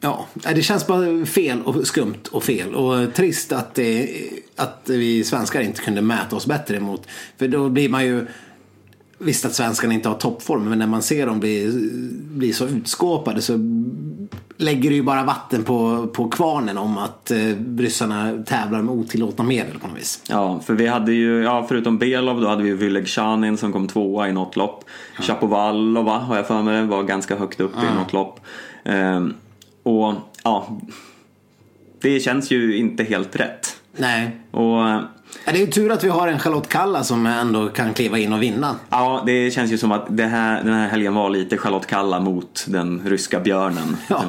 [0.00, 2.74] Ja, det känns bara fel och skumt och fel.
[2.74, 4.10] Och trist att, det,
[4.56, 7.06] att vi svenskar inte kunde mäta oss bättre emot.
[7.38, 8.26] För då blir man ju
[9.24, 11.70] Visst att svenskarna inte har toppform, men när man ser dem bli,
[12.12, 13.52] bli så utskåpade så
[14.62, 17.38] lägger det ju bara vatten på, på kvarnen om att eh,
[17.78, 20.22] ryssarna tävlar med otillåtna medel på något vis.
[20.28, 24.28] Ja, för vi hade ju, ja, förutom Belov då hade vi Vylegzjanin som kom tvåa
[24.28, 24.84] i något lopp.
[25.16, 25.22] Ja.
[25.22, 27.82] Chapovalova har jag för mig var ganska högt upp ja.
[27.82, 28.40] i något lopp.
[28.84, 29.34] Ehm,
[29.82, 30.80] och ja,
[32.02, 33.76] det känns ju inte helt rätt.
[33.96, 34.36] Nej.
[34.50, 34.84] Och
[35.44, 38.32] det är ju tur att vi har en Charlotte Kalla som ändå kan kliva in
[38.32, 38.76] och vinna.
[38.90, 42.64] Ja, det känns ju som att här, den här helgen var lite Charlotte Kalla mot
[42.68, 43.96] den ryska björnen.
[44.08, 44.22] Ja.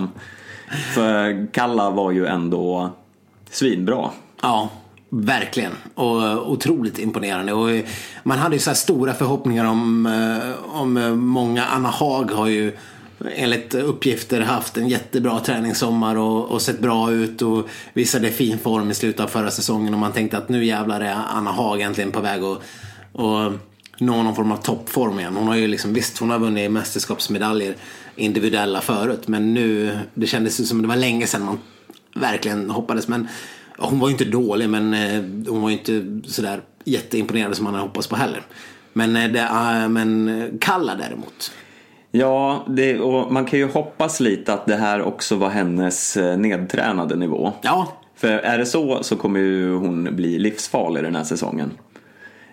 [0.93, 2.89] För Kalla var ju ändå
[3.49, 4.09] svinbra.
[4.41, 4.69] Ja,
[5.09, 5.71] verkligen.
[5.95, 7.53] Och otroligt imponerande.
[7.53, 7.69] Och
[8.23, 11.65] man hade ju så här stora förhoppningar om, eh, om många.
[11.65, 12.77] Anna Haag har ju
[13.35, 18.91] enligt uppgifter haft en jättebra träningssommar och, och sett bra ut och visade fin form
[18.91, 22.11] i slutet av förra säsongen och man tänkte att nu jävlar är Anna Haag äntligen
[22.11, 22.61] på väg att
[23.13, 23.51] och
[23.97, 25.35] nå någon form av toppform igen.
[25.35, 27.75] Hon har ju liksom, visst hon har vunnit mästerskapsmedaljer
[28.15, 31.59] individuella förut men nu, det kändes som det var länge sedan man
[32.15, 33.27] verkligen hoppades men
[33.77, 37.73] hon var ju inte dålig men eh, hon var ju inte sådär jätteimponerande som man
[37.73, 38.41] hade hoppats på heller.
[38.93, 41.51] Men, eh, det, eh, men Kalla däremot.
[42.15, 46.37] Ja, det, och man kan ju hoppas lite att det här också var hennes eh,
[46.37, 47.53] nedtränade nivå.
[47.61, 47.93] Ja.
[48.15, 51.71] För är det så så kommer ju hon bli livsfarlig den här säsongen.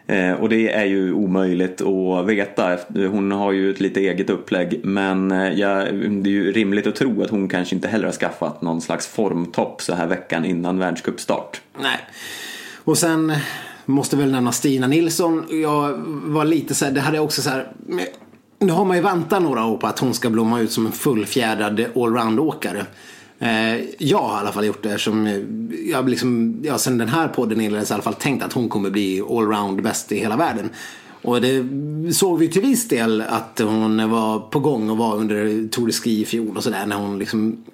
[0.07, 2.79] Eh, och det är ju omöjligt att veta.
[2.95, 4.81] Hon har ju ett lite eget upplägg.
[4.85, 8.13] Men eh, ja, det är ju rimligt att tro att hon kanske inte heller har
[8.13, 11.61] skaffat någon slags formtopp så här veckan innan världscupstart.
[11.81, 11.99] Nej.
[12.85, 13.33] Och sen
[13.87, 15.47] måste väl nämna Stina Nilsson.
[15.63, 17.73] Jag var lite så här, det hade jag också så här.
[18.63, 20.93] Nu har man ju väntat några år på att hon ska blomma ut som en
[20.93, 22.87] fullfjädrad allround-åkare.
[23.39, 25.39] Eh, jag har i alla fall gjort det som eh,
[25.91, 28.91] jag liksom, ja, sen den här podden inleddes i alla fall tänkt att hon kommer
[28.91, 30.71] bli allround bäst i hela världen.
[31.23, 31.65] Och det
[32.13, 35.93] såg vi till viss del att hon var på gång och var under Tour de
[35.93, 37.65] Ski i fjol och sådär när hon liksom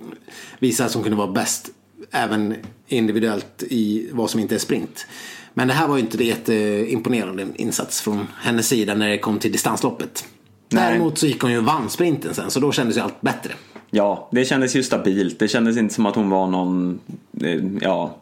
[0.59, 1.71] visade att hon kunde vara bäst
[2.11, 2.55] även
[2.89, 5.07] individuellt i vad som inte är sprint.
[5.55, 9.39] Men det här var ju inte det jätteimponerande insats från hennes sida när det kom
[9.39, 10.25] till distansloppet.
[10.69, 10.91] Nej.
[10.91, 13.53] Däremot så gick hon ju och vann sprinten sen så då kändes ju allt bättre.
[13.91, 15.39] Ja, det kändes ju stabilt.
[15.39, 17.01] Det kändes inte som att hon var någon,
[17.41, 18.17] eh, ja,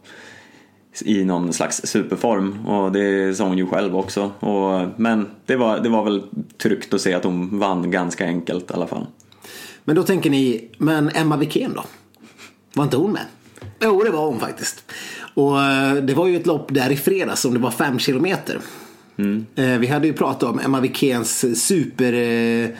[1.04, 2.66] i någon slags superform.
[2.66, 4.30] Och det sa hon ju själv också.
[4.40, 6.22] Och, men det var, det var väl
[6.62, 9.06] tryggt att se att hon vann ganska enkelt i alla fall.
[9.84, 11.84] Men då tänker ni, men Emma Wikén då?
[12.74, 13.24] Var inte hon med?
[13.80, 14.84] Jo, det var hon faktiskt.
[15.34, 18.58] Och eh, det var ju ett lopp där i fredags som det var fem kilometer.
[19.16, 19.46] Mm.
[19.54, 22.70] Eh, vi hade ju pratat om Emma Wikéns super eh,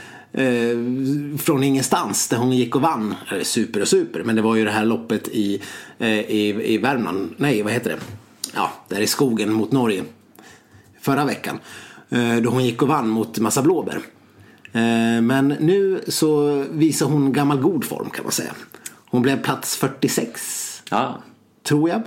[1.38, 3.14] från ingenstans där hon gick och vann.
[3.42, 5.62] Super och super, men det var ju det här loppet i,
[5.98, 7.34] eh, i, i Värmland.
[7.36, 7.98] Nej, vad heter det?
[8.54, 10.02] Ja, där i skogen mot Norge.
[11.00, 11.58] Förra veckan.
[12.10, 14.00] Eh, då hon gick och vann mot massa blåbär.
[14.72, 18.52] Eh, men nu så visar hon gammal god form kan man säga.
[19.10, 20.82] Hon blev plats 46.
[20.90, 21.18] Ja.
[21.62, 22.02] Tror jag.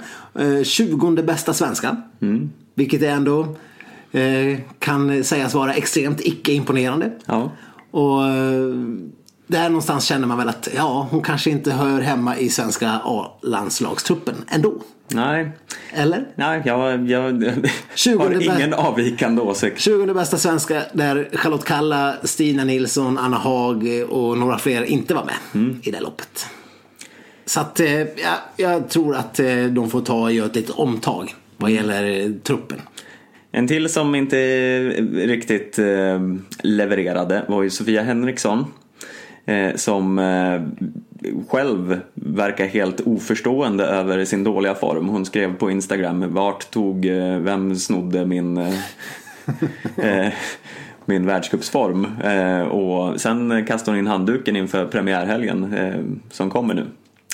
[0.65, 2.01] 20 eh, bästa svenska.
[2.21, 2.51] Mm.
[2.75, 3.47] Vilket är ändå eh,
[4.79, 7.11] kan sägas vara extremt icke-imponerande.
[7.25, 7.51] Ja.
[7.91, 8.73] Och eh,
[9.47, 14.35] där någonstans känner man väl att ja, hon kanske inte hör hemma i svenska A-landslagstruppen
[14.47, 14.73] ändå.
[15.09, 15.51] Nej.
[15.93, 16.27] Eller?
[16.35, 17.21] Nej, jag, jag
[18.19, 19.79] har ingen avvikande åsikt.
[19.79, 25.25] 20 bästa svenska där Charlotte Kalla, Stina Nilsson, Anna Haag och några fler inte var
[25.25, 25.79] med mm.
[25.83, 26.47] i det loppet.
[27.45, 30.75] Så att eh, ja, jag tror att eh, de får ta och göra ett litet
[30.75, 32.81] omtag vad gäller truppen.
[33.57, 34.37] En till som inte
[35.13, 36.21] riktigt eh,
[36.63, 38.65] levererade var ju Sofia Henriksson.
[39.45, 40.61] Eh, som eh,
[41.49, 45.09] själv verkar helt oförstående över sin dåliga form.
[45.09, 47.05] Hon skrev på Instagram, vart tog,
[47.39, 48.53] vem snodde min
[51.05, 52.05] min världscupsform.
[52.71, 55.75] Och sen kastade hon in handduken inför premiärhelgen
[56.31, 56.85] som kommer nu.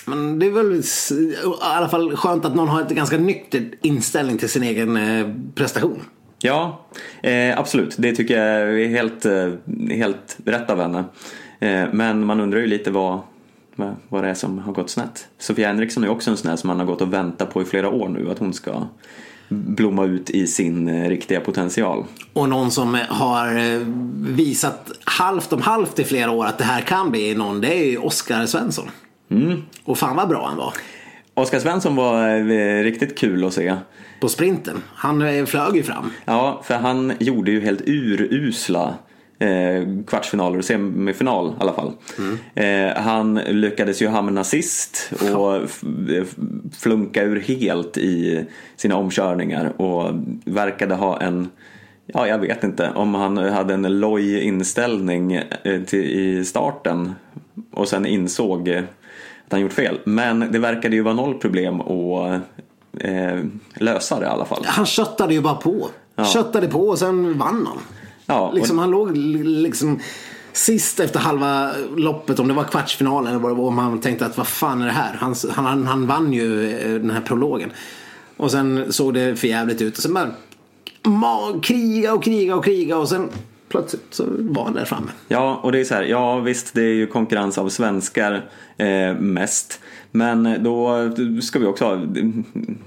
[0.06, 4.38] Men det är väl i alla fall skönt att någon har ett ganska nykter inställning
[4.38, 6.00] till sin egen eh, prestation.
[6.46, 6.86] Ja,
[7.22, 7.96] eh, absolut.
[7.98, 9.50] Det tycker jag är helt, eh,
[9.90, 11.04] helt rätt av henne.
[11.60, 13.20] Eh, men man undrar ju lite vad,
[14.10, 15.28] vad, det är som har gått snett.
[15.38, 17.66] Sofia Henriksson är också en sån här som man har gått och väntat på i
[17.66, 18.32] flera år nu.
[18.32, 18.88] Att hon ska
[19.50, 22.06] blomma ut i sin eh, riktiga potential.
[22.34, 23.80] Och någon som har
[24.34, 27.86] visat halvt om halvt i flera år att det här kan bli någon, det är
[27.86, 28.90] ju Oskar Svensson.
[29.34, 29.64] Mm.
[29.84, 30.74] Och fan vad bra han var.
[31.34, 33.76] Oskar Svensson var eh, riktigt kul att se.
[34.20, 34.84] På sprinten.
[34.96, 36.12] Han eh, flög ju fram.
[36.26, 38.96] Ja, för han gjorde ju helt urusla
[39.40, 41.92] eh, kvartsfinaler och semifinal i alla fall.
[42.18, 43.04] Mm.
[43.04, 45.70] Han lyckades ju hamna sist och
[46.80, 50.12] flunka ur helt i sina omkörningar och
[50.46, 51.50] verkade ha en
[52.06, 55.42] Ja, jag vet inte om han hade en loj inställning
[55.92, 57.14] i starten
[57.72, 58.84] och sen insåg
[59.46, 60.00] att han gjort fel.
[60.04, 62.42] Men det verkade ju vara noll problem att
[63.00, 63.40] eh,
[63.74, 64.64] lösa det i alla fall.
[64.66, 65.90] Han köttade ju bara på.
[66.16, 66.26] Ja.
[66.26, 67.78] Köttade på och sen vann han.
[68.26, 70.00] Ja, liksom, Han låg liksom
[70.54, 74.26] sist efter halva loppet, om det var kvartsfinalen eller vad det var, om han tänkte
[74.26, 75.14] att vad fan är det här?
[75.14, 77.72] Han, han, han vann ju eh, den här prologen.
[78.38, 79.98] Och sen såg det för jävligt ut.
[79.98, 80.14] Och sen
[81.04, 83.30] bara kriga och kriga och kriga och sen
[83.74, 85.12] plötsligt så var han där framme.
[85.28, 88.46] Ja, och det är så här, ja visst det är ju konkurrens av svenskar
[88.78, 89.82] eh, mest.
[90.12, 91.10] Men då
[91.42, 92.02] ska vi också ha,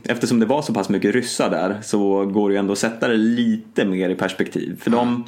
[0.02, 3.08] eftersom det var så pass mycket ryssar där så går det ju ändå att sätta
[3.08, 4.80] det lite mer i perspektiv.
[4.80, 5.24] För de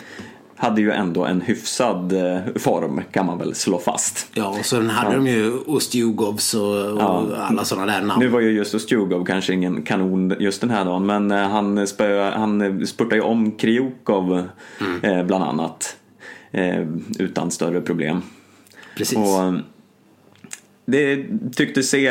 [0.59, 4.29] hade ju ändå en hyfsad eh, form kan man väl slå fast.
[4.35, 8.21] Ja, och sen hade de ju Ostjugovs och, och alla sådana där namn.
[8.21, 11.87] Nu var ju just Ostjugov kanske ingen kanon just den här dagen men eh, han,
[11.87, 14.43] spö, han spurtade ju om Kryukov
[15.03, 15.97] eh, bland annat.
[16.51, 16.87] Eh,
[17.19, 18.23] utan större problem.
[18.97, 19.19] Precis.
[19.19, 19.55] Och
[20.87, 22.11] det tycktes se,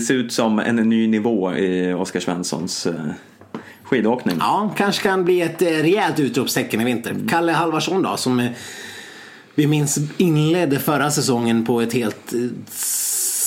[0.00, 2.94] se ut som en ny nivå i Oskar Svenssons eh,
[3.84, 4.36] skidåkning.
[4.40, 7.16] Ja, kanske kan bli ett eh, rejält utropstecken i vinter.
[7.30, 8.50] Kalle Halvarsson då, som eh,
[9.54, 12.40] vi minns inledde förra säsongen på ett helt eh,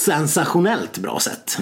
[0.05, 1.57] sensationellt bra sätt.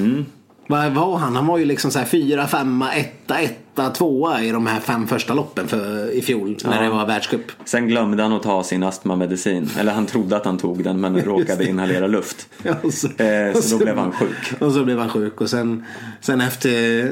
[0.68, 1.36] Vad var han?
[1.36, 5.08] Han var ju liksom så här fyra, femma, etta, etta, tvåa i de här fem
[5.08, 7.42] första loppen för, i fjol när det var världscup.
[7.66, 9.70] Sen glömde han att ta sin astmamedicin.
[9.80, 12.48] Eller han trodde att han tog den men råkade inhalera luft.
[12.64, 14.62] Ja, så, Eh, och så då blev han sjuk.
[14.62, 15.86] Och så blev han sjuk och sen,
[16.22, 16.70] sen efter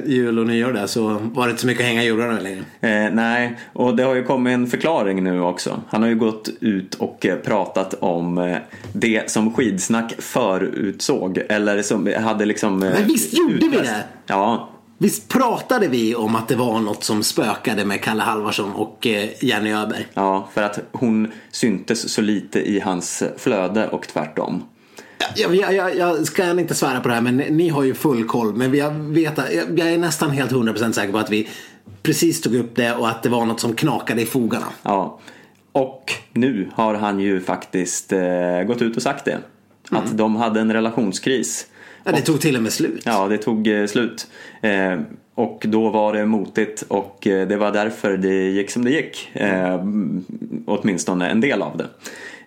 [0.07, 2.59] jul och nyår där så var det inte så mycket att hänga i julgranen längre.
[2.81, 5.81] Eh, nej, och det har ju kommit en förklaring nu också.
[5.89, 8.57] Han har ju gått ut och eh, pratat om eh,
[8.93, 11.41] det som skidsnack förutsåg.
[11.49, 12.83] Eller som hade liksom...
[12.83, 13.83] eh, Men visst gjorde vi utläst.
[13.91, 14.03] det?
[14.27, 14.69] Ja,
[15.03, 19.29] Visst pratade vi om att det var något som spökade med Kalle Halvarsson och eh,
[19.39, 20.07] Jenny Öberg?
[20.13, 24.63] ja, för att hon syntes så lite i hans flöde och tvärtom.
[25.35, 28.25] Jag, jag, jag, jag ska inte svära på det här men ni har ju full
[28.25, 28.55] koll.
[28.55, 29.37] Men jag, vet,
[29.75, 31.49] jag, är nästan helt 100% säker på att vi
[32.03, 34.67] precis tog upp det och att det var något som knakade i fogarna.
[34.83, 35.19] Ja,
[35.71, 39.37] och nu har han ju faktiskt eh, gått ut och sagt det.
[39.89, 41.67] Att de hade en relationskris.
[42.03, 43.01] Ja, det tog till och med slut.
[43.05, 44.27] Ja, det tog eh, slut.
[44.61, 44.99] Eh,
[45.35, 49.29] och då var det motigt och eh, det var därför det gick som det gick.
[49.33, 49.83] Eh,
[50.65, 51.87] åtminstone en del av det.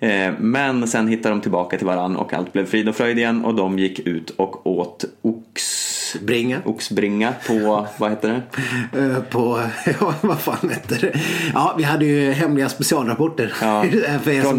[0.01, 3.45] Eh, men sen hittade de tillbaka till varann och allt blev frid och fröjd igen
[3.45, 5.87] och de gick ut och åt ox...
[6.21, 6.61] Bringa.
[6.65, 8.43] Oxbringa på, vad heter det?
[8.99, 9.61] Eh, På,
[10.01, 11.21] ja, vad fan heter det?
[11.55, 13.53] Ja, vi hade ju hemliga specialrapporter.
[13.61, 13.85] Ja,
[14.23, 14.59] För er från,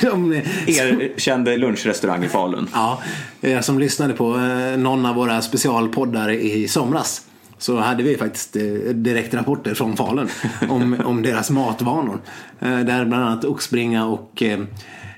[0.00, 2.68] som, de, Erkände lunchrestaurang i Falun.
[2.74, 3.02] Ja,
[3.40, 7.27] er som lyssnade på eh, någon av våra specialpoddar i somras
[7.58, 8.62] så hade vi faktiskt eh,
[8.94, 10.28] direktrapporter från Falun
[10.68, 12.20] om, om deras matvanor.
[12.60, 14.60] Eh, Där bland annat oxbringa och eh,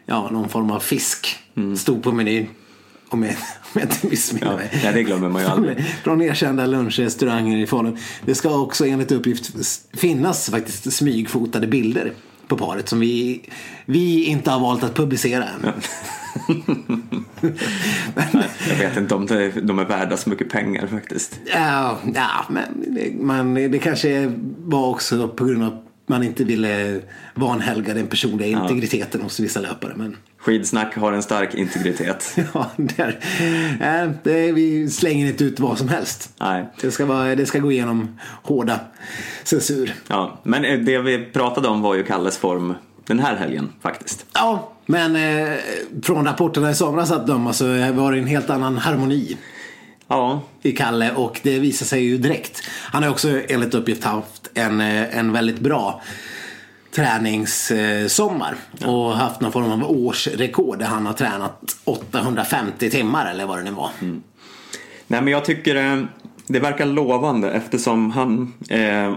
[0.07, 1.37] ja, någon form av fisk
[1.77, 2.47] stod på menyn.
[3.09, 3.33] Om jag,
[3.75, 4.71] om jag inte missminner Ja, mig.
[4.85, 5.85] nej, det glömmer man ju aldrig.
[6.05, 7.97] Från erkända lunchrestauranger i Falun.
[8.25, 9.51] Det ska också enligt uppgift
[9.93, 12.13] finnas faktiskt smygfotade bilder
[12.49, 13.41] på paret som vi,
[13.87, 15.73] vi inte har valt att publicera än.
[18.69, 21.41] Jag vet inte om det, de är värda så mycket pengar faktiskt.
[21.45, 26.45] Ja, ja men det, man, det kanske var också på grund av att man inte
[26.45, 27.01] ville
[27.35, 29.93] vanhelga den personliga integriteten hos vissa löpare.
[29.97, 32.37] Men Skidsnack har en stark integritet.
[32.55, 33.21] ja, där,
[33.81, 36.35] äh, det, vi slänger inte ut vad som helst.
[36.41, 36.67] Nej.
[36.81, 38.81] Det ska, vara, det ska gå igenom hårda
[39.45, 39.95] censur.
[40.07, 42.75] Ja, men det vi pratade om var ju Kalles form
[43.07, 44.27] den här helgen faktiskt.
[44.33, 45.59] Ja, men eh,
[46.03, 49.37] från rapporterna i somras att döma så var det en helt annan harmoni
[50.09, 52.63] Ja, i Kalle och det visar sig ju direkt.
[52.69, 56.03] Han har också enligt uppgift haft en, eh, en väldigt bra
[56.95, 63.59] träningssommar och haft någon form av årsrekord där han har tränat 850 timmar eller vad
[63.59, 63.91] det nu var.
[65.07, 66.05] nej men jag tycker eh,
[66.47, 69.17] det verkar lovande eftersom han eh,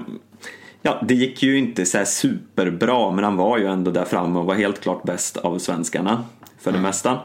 [0.86, 4.46] Ja, det gick ju inte så superbra men han var ju ändå där framme och
[4.46, 6.24] var helt klart bäst av svenskarna
[6.60, 7.20] för det mesta.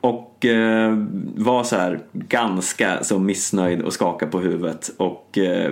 [0.00, 0.98] Och eh,
[1.36, 5.70] var så här ganska så missnöjd och skakade på huvudet och eh,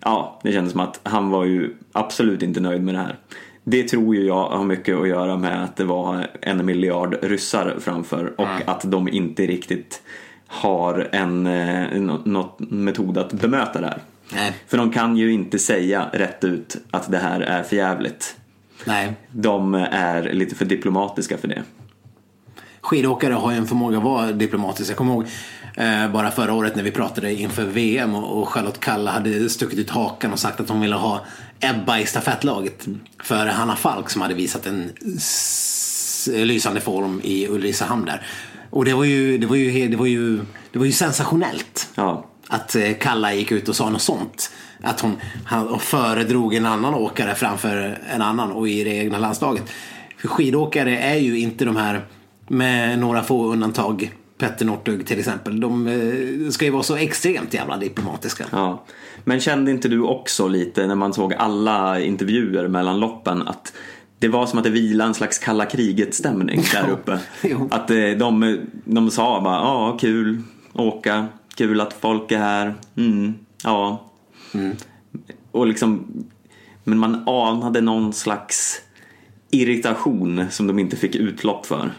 [0.00, 3.16] ja, det kändes som att han var ju absolut inte nöjd med det här.
[3.64, 7.76] Det tror ju jag har mycket att göra med att det var en miljard ryssar
[7.80, 10.02] framför och att de inte riktigt
[10.46, 14.02] har en eh, nå- något metod att bemöta det här.
[14.32, 14.52] Nej.
[14.66, 18.36] För de kan ju inte säga rätt ut att det här är för jävligt.
[18.84, 19.12] Nej.
[19.32, 21.62] De är lite för diplomatiska för det.
[22.80, 24.90] Skidåkare har ju en förmåga att vara diplomatisk.
[24.90, 25.26] Jag kommer ihåg
[25.76, 29.78] eh, bara förra året när vi pratade inför VM och, och Charlotte Kalla hade stuckit
[29.78, 31.24] ut hakan och sagt att hon ville ha
[31.60, 32.86] Ebba i stafettlaget.
[33.22, 34.92] För Hanna Falk som hade visat en
[36.26, 38.26] lysande form i Ulricehamn där.
[38.70, 40.40] Och det var ju, det var ju, det var ju,
[40.72, 41.88] det var ju sensationellt.
[41.94, 44.50] Ja, Att eh, Kalla gick ut och sa något sånt.
[44.82, 49.62] Att hon han, föredrog en annan åkare framför en annan och i det egna landslaget.
[50.16, 52.04] För skidåkare är ju inte de här,
[52.48, 55.60] med några få undantag, Petter Northug till exempel.
[55.60, 58.44] De eh, ska ju vara så extremt jävla diplomatiska.
[58.50, 58.84] ja.
[59.24, 63.72] Men kände inte du också lite när man såg alla intervjuer mellan loppen att
[64.18, 67.18] det var som att det vilade en slags kalla kriget-stämning där uppe.
[67.70, 70.42] Att eh, de, de sa bara ja, kul
[70.72, 71.26] åka,
[71.60, 73.34] kul att folk är här, mm,
[73.64, 74.10] ja.
[75.50, 76.06] Och liksom,
[76.84, 78.80] men man anade någon slags
[79.50, 81.92] irritation som de inte fick utlopp för.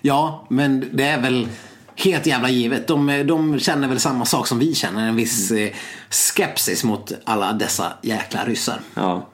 [0.00, 1.48] Ja, men det är väl
[1.96, 2.86] helt jävla givet.
[2.86, 5.08] De, de känner väl samma sak som vi känner.
[5.08, 5.70] En viss eh,
[6.10, 8.80] skepsis mot alla dessa jäkla ryssar.
[8.94, 9.28] Ja.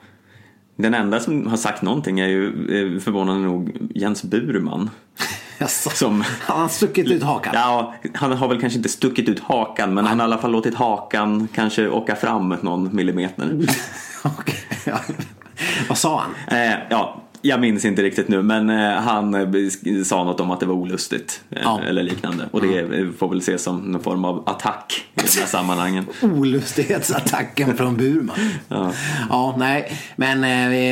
[0.76, 4.90] Den enda som har sagt någonting är ju eh, förvånande nog Jens Burman.
[5.62, 7.52] Jaså, Som- Han har stuckit ut hakan.
[7.56, 10.50] Ja, han har väl kanske inte stuckit ut hakan men han har i alla fall
[10.52, 13.58] låtit hakan kanske åka fram någon millimeter.
[14.22, 14.54] Okej,
[14.86, 14.98] ja.
[15.88, 16.58] Vad sa han?
[16.60, 19.48] Eh, ja, jag minns inte riktigt nu men eh, han eh,
[20.04, 21.80] sa något om att det var olustigt eh, Ja.
[21.88, 22.48] eller liknande.
[22.50, 22.88] Och det
[23.18, 26.06] får väl ses som någon form av attack i de här sammanhangen.
[26.22, 28.36] Olustighetsattacken från Burman.
[28.68, 28.92] Ja.
[29.30, 29.98] Ja, nej.
[30.16, 30.40] Men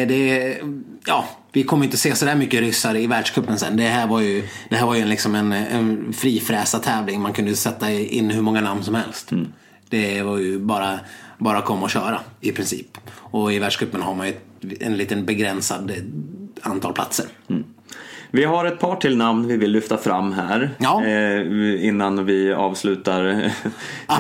[0.09, 0.57] det...
[1.07, 3.77] Ja, vi kommer inte se sådär mycket ryssar i världscupen sen.
[3.77, 7.21] Det här var ju, det här var ju liksom en, en frifräsa-tävling.
[7.21, 9.33] Man kunde sätta in hur många namn som helst.
[9.33, 9.53] Mm.
[9.89, 11.01] Det var ju bara,
[11.39, 12.99] bara komma och köra i princip.
[13.13, 14.35] Och i världscupen har man ju
[14.81, 15.97] en liten begränsad eh,
[16.71, 17.27] antal platser.
[18.31, 21.05] Vi har ett par till namn vi vill lyfta fram här Ja.
[21.05, 23.53] eh, innan vi avslutar den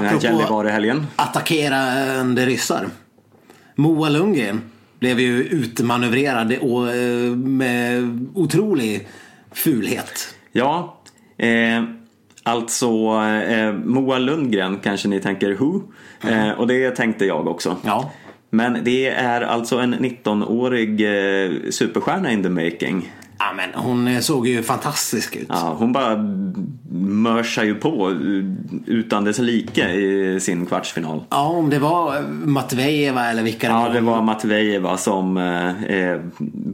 [0.04, 1.06] här Gällivare-helgen.
[1.16, 2.88] attackerande ryssar.
[3.74, 4.60] Moa Lundgren
[5.00, 9.08] blev ju utmanövrerad och eh, med otrolig
[9.52, 10.34] fulhet.
[10.52, 11.00] Ja,
[11.38, 11.84] eh,
[12.42, 12.86] alltså
[13.48, 15.82] eh, Moa Lundgren kanske ni tänker Who?
[16.28, 17.76] Eh, och det tänkte jag också.
[17.84, 18.10] Ja.
[18.50, 23.12] Men det är alltså en 19-årig eh, superstjärna in the making.
[23.40, 25.46] Ja, men hon eh, såg ju fantastisk ut.
[25.48, 26.16] Ja, hon bara
[26.92, 28.12] mörsar ju på
[28.86, 31.24] utan dess like i sin kvartsfinal.
[31.30, 36.20] Ja, om det var eh, Matvejeva eller vilka Ja, det var Matvejeva som eh, eh,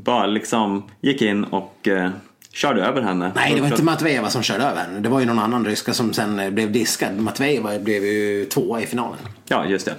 [0.04, 2.10] bara liksom gick in och eh,
[2.52, 3.32] körde över henne.
[3.34, 5.00] Nej, det var inte Matvejeva som körde över henne.
[5.00, 7.16] Det var ju någon annan ryska som sen blev diskad.
[7.18, 9.18] Matvejeva blev ju tvåa i finalen.
[9.48, 9.94] Ja, just det.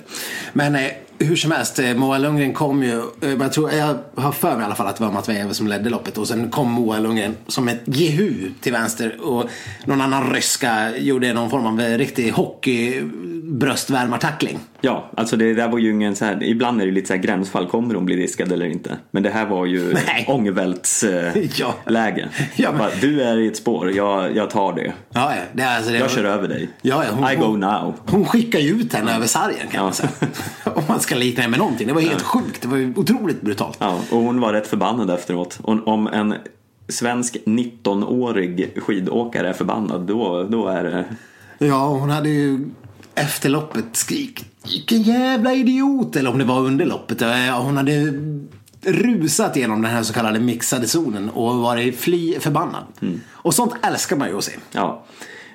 [0.53, 0.82] Men eh,
[1.20, 4.61] hur som helst, eh, Moa Lundgren kom ju, eh, jag, tror, jag har för mig
[4.61, 7.36] i alla fall att det var Matvejeva som ledde loppet och sen kom Moa Lundgren
[7.47, 9.43] som ett jehu till vänster och
[9.86, 13.01] någon annan ryska gjorde någon form av eh, riktig hockey
[13.43, 14.59] bröstvärmartackling.
[14.82, 17.22] Ja, alltså det där var ju ingen så här, ibland är det lite så här
[17.22, 18.97] gränsfall, kommer hon bli diskad eller inte?
[19.11, 19.91] Men det här var ju
[21.03, 21.76] eh, Ja.
[21.86, 22.30] läge.
[22.55, 24.93] Ja, men- Du är i ett spår, jag, jag tar det.
[25.13, 25.41] Ja, ja.
[25.53, 26.70] Det, alltså, det Jag kör över dig.
[26.82, 27.93] Ja, ja, hon, I go now.
[28.05, 29.84] Hon skickar ju ut henne över sargen kan Ja.
[29.84, 30.09] man säga.
[31.08, 31.88] Ska likna det med någonting.
[31.88, 32.62] Det var helt sjukt.
[32.62, 33.78] Det var ju otroligt brutalt.
[33.80, 35.60] Ja, och hon var rätt förbannad efteråt.
[35.62, 36.34] Och om en
[36.89, 41.05] svensk 19-årig skidåkare är förbannad, då, då är det...
[41.66, 42.70] Ja, hon hade ju
[43.16, 46.16] efter loppet skrik Vilken jävla idiot!
[46.16, 47.22] Eller om det var under loppet.
[47.62, 48.14] Hon hade
[48.82, 52.84] rusat genom den här så kallade mixade zonen och varit fly förbannad.
[53.30, 54.51] Och sånt älskar man ju att se.
[54.72, 55.05] Ja.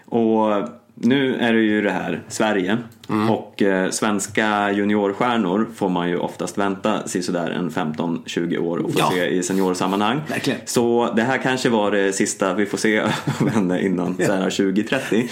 [0.05, 0.69] Och
[1.03, 2.79] nu är det ju det här, Sverige.
[3.31, 8.99] Och eh, svenska juniorstjärnor får man ju oftast vänta sådär en 15-20 år och få
[8.99, 9.11] Ja.
[9.13, 10.21] se i seniorsammanhang.
[10.29, 10.61] Verkligen.
[10.65, 13.01] Så det här kanske var det sista vi får se
[13.41, 15.29] av henne innan här 2030.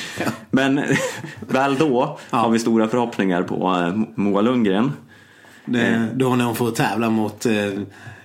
[0.50, 0.80] Men
[1.48, 3.54] väl då har vi stora förhoppningar på
[3.86, 4.92] eh, Moa Lundgren.
[5.64, 7.52] Det, då när hon får tävla mot eh,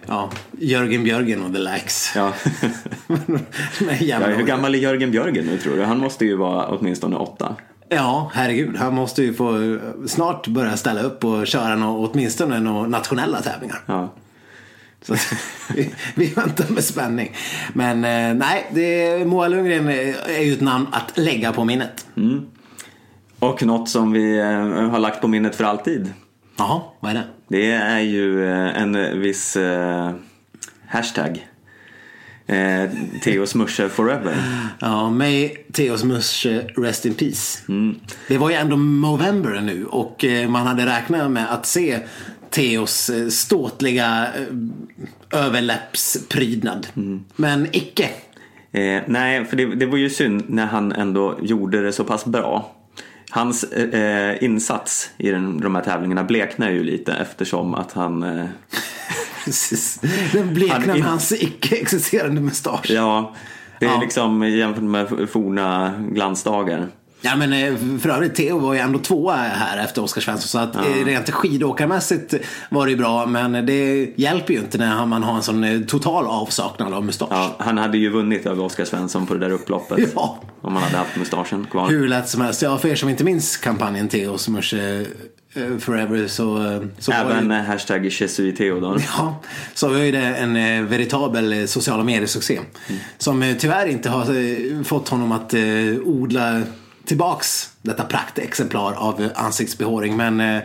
[0.07, 0.29] ja,
[0.59, 2.11] Jörgen Björgen och the likes.
[2.15, 2.33] Ja.
[3.99, 5.83] Ja, hur gammal är Jörgen Björgen nu tror du?
[5.83, 7.55] Han måste ju vara åtminstone åtta.
[7.89, 8.75] Ja, herregud.
[8.75, 9.77] Han måste ju få
[10.07, 13.81] snart börja ställa upp och köra nå, åtminstone några nationella tävlingar.
[13.85, 14.13] Ja.
[15.01, 15.15] Så
[15.75, 17.35] vi, vi väntar med spänning.
[17.73, 22.07] Men eh, nej, det, Moa Lundgren är ju ett namn att lägga på minnet.
[23.39, 26.13] Och något som vi eh, har lagt på minnet för alltid.
[26.57, 27.23] Jaha, vad är det?
[27.47, 30.11] Det är ju eh, en viss eh,
[30.87, 31.47] hashtag.
[32.47, 32.89] Eh,
[33.21, 34.35] Theo Smusche forever.
[34.79, 37.59] Ja, May Theos Musche Rest in Peace.
[38.27, 41.99] Det var ju ändå Movember nu och eh, man hade räknat med att se
[42.49, 46.87] Theos eh, ståtliga eh, överläppsprydnad.
[47.35, 48.09] Men icke.
[48.71, 52.25] Eh, nej, för det, det var ju synd när han ändå gjorde det så pass
[52.25, 52.74] bra.
[53.35, 58.45] Hans eh, insats i den, de här tävlingarna bleknar ju lite eftersom att han eh,
[59.45, 59.99] Precis.
[60.33, 62.89] Den bleknar Han med hans icke-existerande mustasch.
[62.89, 63.33] Ja,
[63.79, 63.99] det är Ja.
[64.01, 66.87] liksom jämfört med forna glansdagar.
[67.21, 70.47] Ja men eh, för övrigt, Theo var ju ändå tvåa här efter Oskar Svensson.
[70.47, 72.33] Så att eh, rent skidåkarmässigt
[72.69, 73.25] var det ju bra.
[73.25, 77.27] Men det hjälper ju inte när man har en sån eh, total avsaknad av mustasch.
[77.31, 79.99] Ja, han hade ju vunnit över Oskar Svensson på det där upploppet.
[80.15, 80.39] Ja.
[80.61, 81.89] Om han hade haft mustaschen kvar.
[81.89, 82.61] Hur lätt som helst.
[82.61, 85.05] Ja, för er som inte minns kampanjen Theo Smusche
[85.53, 89.03] eh, Forever så, så var Även ju, eh, hashtag Jesuit Theodor.
[89.17, 89.41] Ja,
[89.73, 92.59] så var ju det en veritabel sociala medier-succé.
[93.17, 95.53] Som eh, tyvärr inte har fått honom att
[96.05, 96.61] odla
[97.05, 100.17] tillbaks detta praktexemplar av eh, ansiktsbehåring.
[100.17, 100.63] Men eh,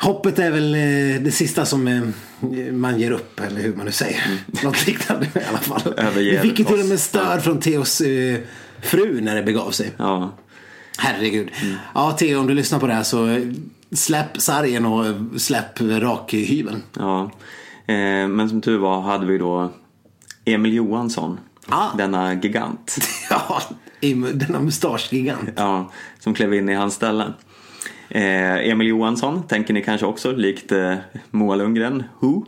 [0.00, 3.92] Hoppet är väl eh, det sista som eh, man ger upp, eller hur man nu
[3.92, 4.22] säger.
[4.64, 5.94] Något liknande i alla fall.
[5.96, 8.38] Överger Vi fick ju till och med stöd från Theos eh,
[8.80, 9.92] fru när det begav sig.
[9.96, 10.34] Ja,
[10.98, 11.48] Herregud.
[11.94, 13.42] Ja, Theo, om du lyssnar på det här så eh,
[13.92, 16.82] släpp sargen och eh, släpp rakhyveln.
[16.96, 17.30] ja.
[18.28, 19.72] Men som tur var hade vi då
[20.44, 21.38] Emil Johansson.
[21.68, 21.88] Ah.
[21.96, 22.96] Denna gigant.
[23.30, 23.62] Ja,
[24.00, 25.50] i- denna mustaschgigant.
[25.56, 27.32] Ja, som klev in i hans ställe.
[28.10, 30.94] Eh, Emil Johansson tänker ni kanske också, likt eh,
[31.30, 32.44] Moa Lundgren, Who?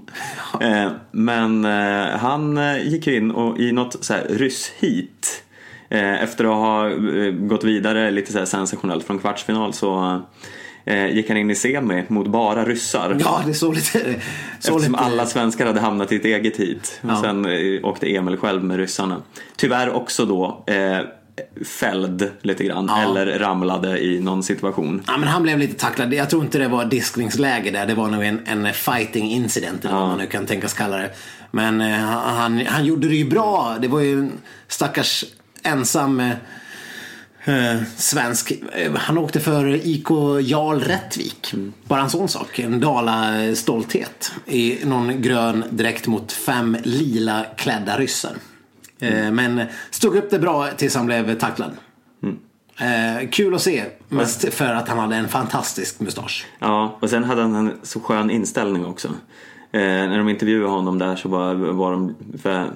[0.61, 5.43] Eh, men eh, han eh, gick ju in och i något så här ryssheat
[5.89, 10.21] eh, efter att ha eh, gått vidare lite så sensationellt från kvartsfinal så
[11.13, 13.17] gick han in i semi mot bara ryssar.
[13.21, 13.99] Ja, det såg lite...
[13.99, 13.99] Så
[14.59, 17.01] Eftersom lite alla svenskar hade hamnat i ett eget hit.
[17.09, 17.23] Ja.
[17.23, 17.47] sen
[17.83, 19.23] åkte Emil själv med ryssarna.
[19.57, 20.65] Tyvärr också då
[21.65, 22.87] fälld lite grann.
[22.89, 23.03] Ja.
[23.03, 25.03] Eller ramlade i någon situation.
[25.07, 26.15] Ja, men han blev lite tacklad.
[26.15, 27.87] Jag tror inte det var diskningsläge där.
[27.87, 31.11] Det var nog en, en fighting incident eller vad man nu kan tänkas kalla det.
[31.51, 33.77] Men eh, han, han gjorde det ju bra.
[33.81, 34.33] Det var ju en
[34.69, 35.25] stackars
[35.63, 36.31] ensam eh,
[37.45, 38.53] eh, svensk.
[38.73, 40.11] Eh, Han åkte för IK
[40.43, 41.55] Jarl Rättvik.
[41.85, 42.59] Bara en sån sak.
[42.59, 44.33] En Dala-stolthet.
[44.47, 48.33] I någon grön dräkt mot fem lila klädda ryssar.
[49.01, 51.71] Eh, Men stod upp det bra tills han blev tacklad.
[52.81, 53.85] Eh, kul att se.
[54.09, 56.47] Mest för att han hade en fantastisk mustasch.
[56.59, 59.09] Ja, och sen hade han en så skön inställning också.
[59.73, 62.15] Eh, när de intervjuade honom där så var, var de...
[62.43, 62.67] För,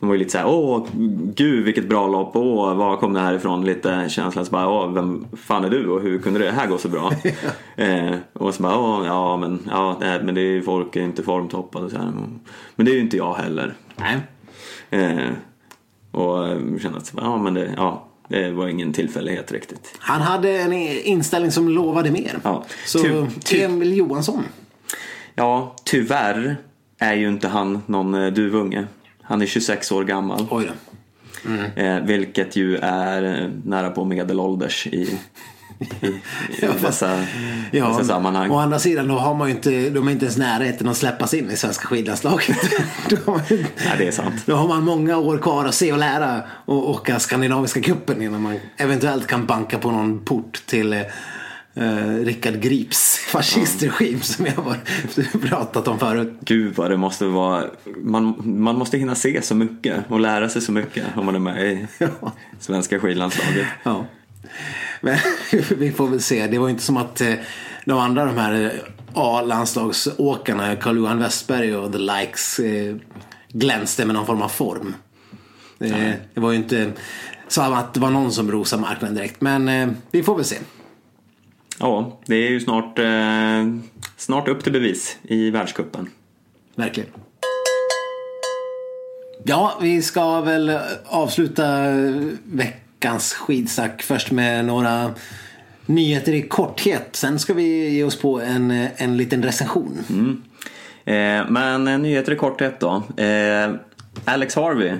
[0.00, 0.86] de var ju lite såhär, åh
[1.34, 3.64] gud vilket bra lopp, åh var kom det här ifrån?
[3.64, 6.78] Lite känslan så bara, åh vem fan är du och hur kunde det här gå
[6.78, 7.12] så bra?
[7.76, 11.00] eh, och så bara, åh ja men, ja, nej, men det är ju folk är
[11.00, 12.12] inte formtoppade och så här.
[12.76, 13.74] Men det är ju inte jag heller.
[13.96, 14.18] Nej.
[14.90, 15.30] Eh,
[16.10, 19.94] och eh, kände att, ja men det, ja, det var ingen tillfällighet riktigt.
[19.98, 22.38] Han hade en inställning som lovade mer.
[22.42, 22.64] Ja.
[22.86, 24.44] Så Ty- ty- Emil Johansson.
[25.34, 26.56] Ja, tyvärr
[26.98, 28.86] är ju inte han någon eh, duvunge.
[29.22, 30.46] Han är 26 år gammal.
[30.50, 30.72] Oj då.
[31.82, 35.18] Eh, vilket ju är nära på medelålders i,
[35.80, 36.20] i,
[36.60, 37.24] dessa,
[37.72, 38.50] dessa sammanhang.
[38.50, 41.34] Å andra sidan då har man ju inte, de är inte ens närheten att släppas
[41.34, 42.56] in i svenska skidlandslaget.
[43.10, 43.40] Ja,
[43.98, 44.42] det är sant.
[44.46, 48.42] då har man många år kvar att se och lära och åka Skandinaviska cupen innan
[48.42, 51.00] man eventuellt kan banka på någon port till eh,
[51.74, 54.76] eh, Rickard Grips fascistregim som jag har
[55.48, 56.38] pratat om förut.
[56.40, 57.64] Gud vad det måste vara.
[57.96, 61.38] Man, man måste hinna se så mycket och lära sig så mycket om man är
[61.38, 62.32] med i Ja.
[62.60, 63.66] svenska skidlandslaget.
[63.82, 64.06] Ja.
[65.00, 65.18] Men
[65.78, 66.46] vi får väl se.
[66.46, 67.34] Det var inte som att eh,
[67.84, 68.70] de andra de här eh,
[69.14, 72.96] A-landslagsåkarna, Carl-Johan Westberg och the likes, eh,
[73.48, 74.94] glänste med någon form av form.
[75.80, 76.92] Eh, Det var ju inte
[77.48, 79.40] så att det var någon som rosade marknaden direkt.
[79.40, 80.56] Men vi får väl se.
[81.78, 83.66] Ja, det är ju snart, eh,
[84.16, 86.10] snart upp till bevis i världscupen.
[86.74, 87.10] Verkligen.
[89.44, 91.64] Ja, vi ska väl avsluta
[93.00, 95.14] veckans skidsnack först med några
[95.86, 97.08] nyheter i korthet.
[97.12, 99.98] Sen ska vi ge oss på en, en liten recension.
[101.04, 101.14] Eh,
[101.48, 103.02] men eh, nyheter i korthet då.
[103.16, 103.70] Eh,
[104.24, 104.92] Alex Harvey,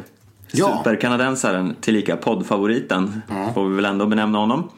[0.52, 0.76] Ja.
[0.84, 3.22] superkanadensaren, tillika poddfavoriten,
[3.54, 4.70] får vi väl ändå benämna honom.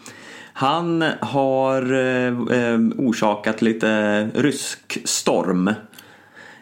[0.52, 5.68] Han har eh, eh, orsakat lite rysk storm,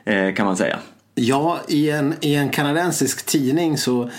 [0.05, 0.79] eh, kan man säga.
[1.15, 4.11] Ja, i en, i en kanadensisk tidning så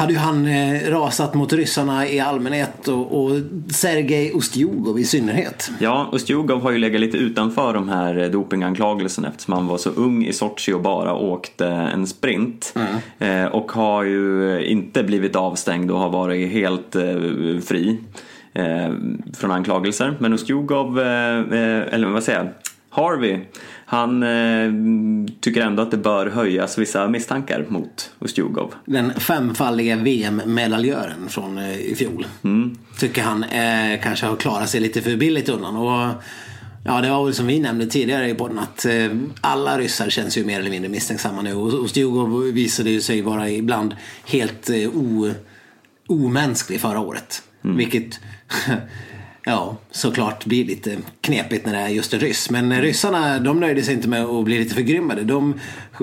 [0.00, 3.30] hade ju han eh, rasat mot ryssarna i allmänhet och, och
[3.70, 5.70] Sergej Ustjugov i synnerhet.
[5.78, 9.90] Ja, Ustjugov har ju legat lite utanför de här eh, dopinganklagelserna eftersom han var så
[9.90, 12.74] ung i Sochi och bara åkte en sprint.
[13.18, 17.02] Eh, och har ju inte blivit avstängd och har varit helt eh,
[17.64, 17.98] fri
[18.52, 18.90] eh,
[19.34, 20.16] från anklagelser.
[20.18, 22.48] Men Ustjugov, eh, eller vad säger jag,
[22.90, 23.40] Harvey,
[23.90, 24.72] han eh,
[25.40, 28.74] tycker ändå att det bör höjas vissa misstankar mot Ustjugov.
[28.84, 32.26] Den femfaldiga VM-medaljören från eh, i fjol.
[32.98, 35.76] Tycker han eh, kanske har klarat sig lite för billigt undan.
[35.76, 36.10] Och,
[36.84, 39.10] ja, det var väl som vi nämnde tidigare i podden att eh,
[39.40, 41.54] alla ryssar känns ju mer eller mindre misstänksamma nu.
[41.54, 45.30] Och, och Stjugov visade ju sig vara ibland helt eh, o,
[46.08, 47.42] omänsklig förra året.
[47.62, 48.20] Vilket
[49.44, 52.50] Ja, såklart blir lite knepigt när det är just en ryss.
[52.50, 55.22] Men ryssarna, de nöjde sig inte med att bli lite förgrymmade.
[55.22, 55.54] De,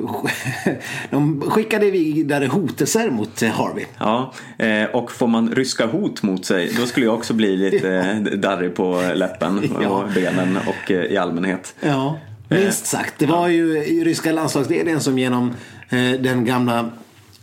[1.09, 3.85] de skickade vidare hotelser mot Harvey.
[3.99, 7.89] Ja, eh, och får man ryska hot mot sig då skulle jag också bli lite
[8.31, 10.09] eh, darrig på läppen och Ja.
[10.15, 11.75] benen och eh, i allmänhet.
[11.79, 12.19] Ja,
[12.49, 13.13] minst sagt.
[13.17, 13.73] Det var ju
[14.03, 15.53] ryska landslagsledningen som genom
[15.89, 16.89] eh, den gamla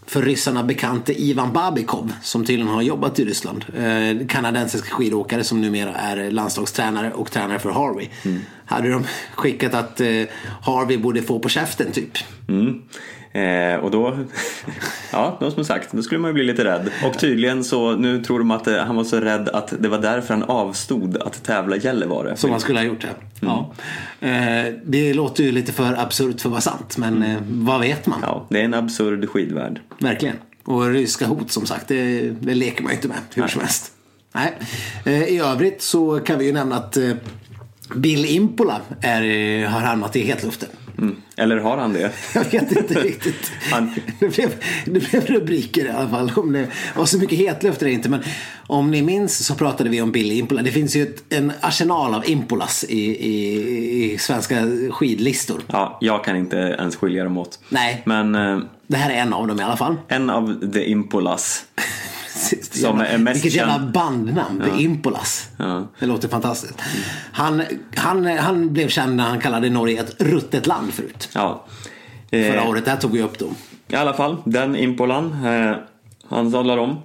[0.07, 3.65] för ryssarna bekante Ivan Babikov som tydligen har jobbat i Ryssland.
[3.77, 8.09] Eh, kanadensisk skidåkare som numera är landslagstränare och tränare för Harvey.
[8.67, 10.23] Hade de skickat att eh,
[10.63, 12.19] Harvey borde få på käften typ.
[12.49, 12.83] Mm.
[13.35, 14.19] Eh, och då,
[15.13, 16.91] ja, då som sagt, då skulle man ju bli lite rädd.
[17.05, 19.99] Och tydligen så, nu tror de att eh, han var så rädd att det var
[19.99, 22.37] därför han avstod att tävla i Gällivare.
[22.37, 23.09] Som man skulle ha gjort det.
[23.41, 23.73] Ja.
[24.21, 26.97] Eh, det låter ju lite för absurt för att vara sant.
[26.97, 28.19] Men eh, vad vet man?
[28.23, 29.81] Ja, det är en absurd skidvärld.
[29.99, 30.37] Verkligen.
[30.65, 33.51] Och ryska hot som sagt, det, det leker man ju inte med hur Nej.
[33.51, 33.93] som helst.
[34.33, 34.53] Nej.
[35.05, 37.11] Eh, I övrigt så kan vi ju nämna att eh,
[37.95, 40.69] Bill Impola är, har hamnat i hetluften.
[40.99, 41.17] Mm.
[41.37, 42.11] Eller har han det?
[42.35, 43.53] Jag vet inte riktigt.
[43.73, 44.51] Han- Det, blev,
[44.85, 46.33] det blev rubriker i alla fall.
[46.37, 46.67] Om det
[46.97, 48.09] var så mycket hetluft det inte.
[48.09, 48.23] Men
[48.67, 50.63] om ni minns så pratade vi om Bill Impola.
[50.63, 55.63] Det finns ju ett, en arsenal av Impolas i, i, i svenska skidlistor.
[55.67, 57.59] Ja, jag kan inte ens skilja dem åt.
[57.69, 58.03] Nej.
[58.07, 59.97] Men eh, Det här är en av dem i alla fall.
[60.09, 61.65] en av The Impolas.
[62.71, 64.63] Som är mest Vilket jävla bandnamn.
[64.65, 65.49] The Impolas.
[65.57, 65.89] Ja.
[65.99, 66.83] Det låter fantastiskt.
[67.33, 67.63] Han,
[67.97, 71.29] han, han blev känd när han kallade Norge ett ruttet land förut.
[71.35, 71.65] Ja.
[72.31, 72.85] Eh, Förra året.
[72.85, 73.47] Det här tog vi upp då.
[73.89, 75.45] I alla fall, den Impolan.
[75.47, 75.77] Eh,
[76.29, 76.99] han sadlar om.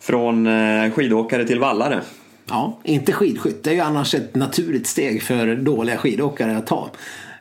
[0.00, 2.00] Från eh, skidåkare till vallare.
[2.48, 3.64] Ja, inte skidskytt.
[3.64, 6.90] Det är ju annars ett naturligt steg för dåliga skidåkare att ta.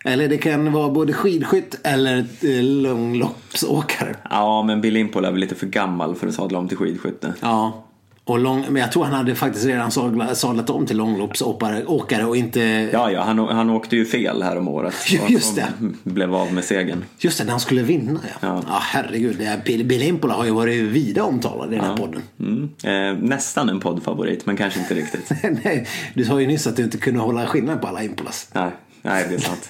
[0.04, 4.16] Eller det kan vara både skidskytt eller eh, långloppsåkare.
[4.30, 7.34] Ja, men Bill Impola är väl lite för gammal för att sadla om till skidskytte.
[7.41, 7.86] Ja.
[8.24, 12.26] Och lång, men jag tror han hade faktiskt redan sadla- sadlat om till långloppsåkare åkare
[12.26, 12.60] och inte...
[12.93, 14.93] Ja, ja, han, han åkte ju fel här om året.
[15.12, 15.68] Ja, just det.
[16.04, 17.04] Blev av med segern.
[17.20, 18.36] Just det, när han skulle vinna ja.
[18.47, 18.64] Ja.
[18.68, 19.38] Ja, herregud.
[19.66, 22.22] Bill, Bill Impola har ju varit vida omtalad i den här podden.
[22.39, 22.70] Mm.
[22.84, 25.32] Eh, nästan en poddfavorit, men kanske inte riktigt.
[25.64, 28.49] Nej, du sa ju nyss att du inte kunde hålla skillnad på alla Impolas.
[28.54, 28.72] Nej,
[29.02, 29.70] nej det är sant.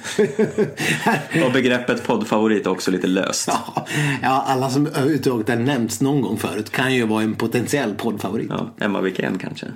[1.46, 3.48] Och begreppet poddfavorit är också lite löst.
[3.48, 3.86] Ja,
[4.22, 8.48] ja, alla som överhuvudtaget har nämnts någon gång förut kan ju vara en potentiell poddfavorit.
[8.50, 9.68] Ja, Emma Wikén kanske.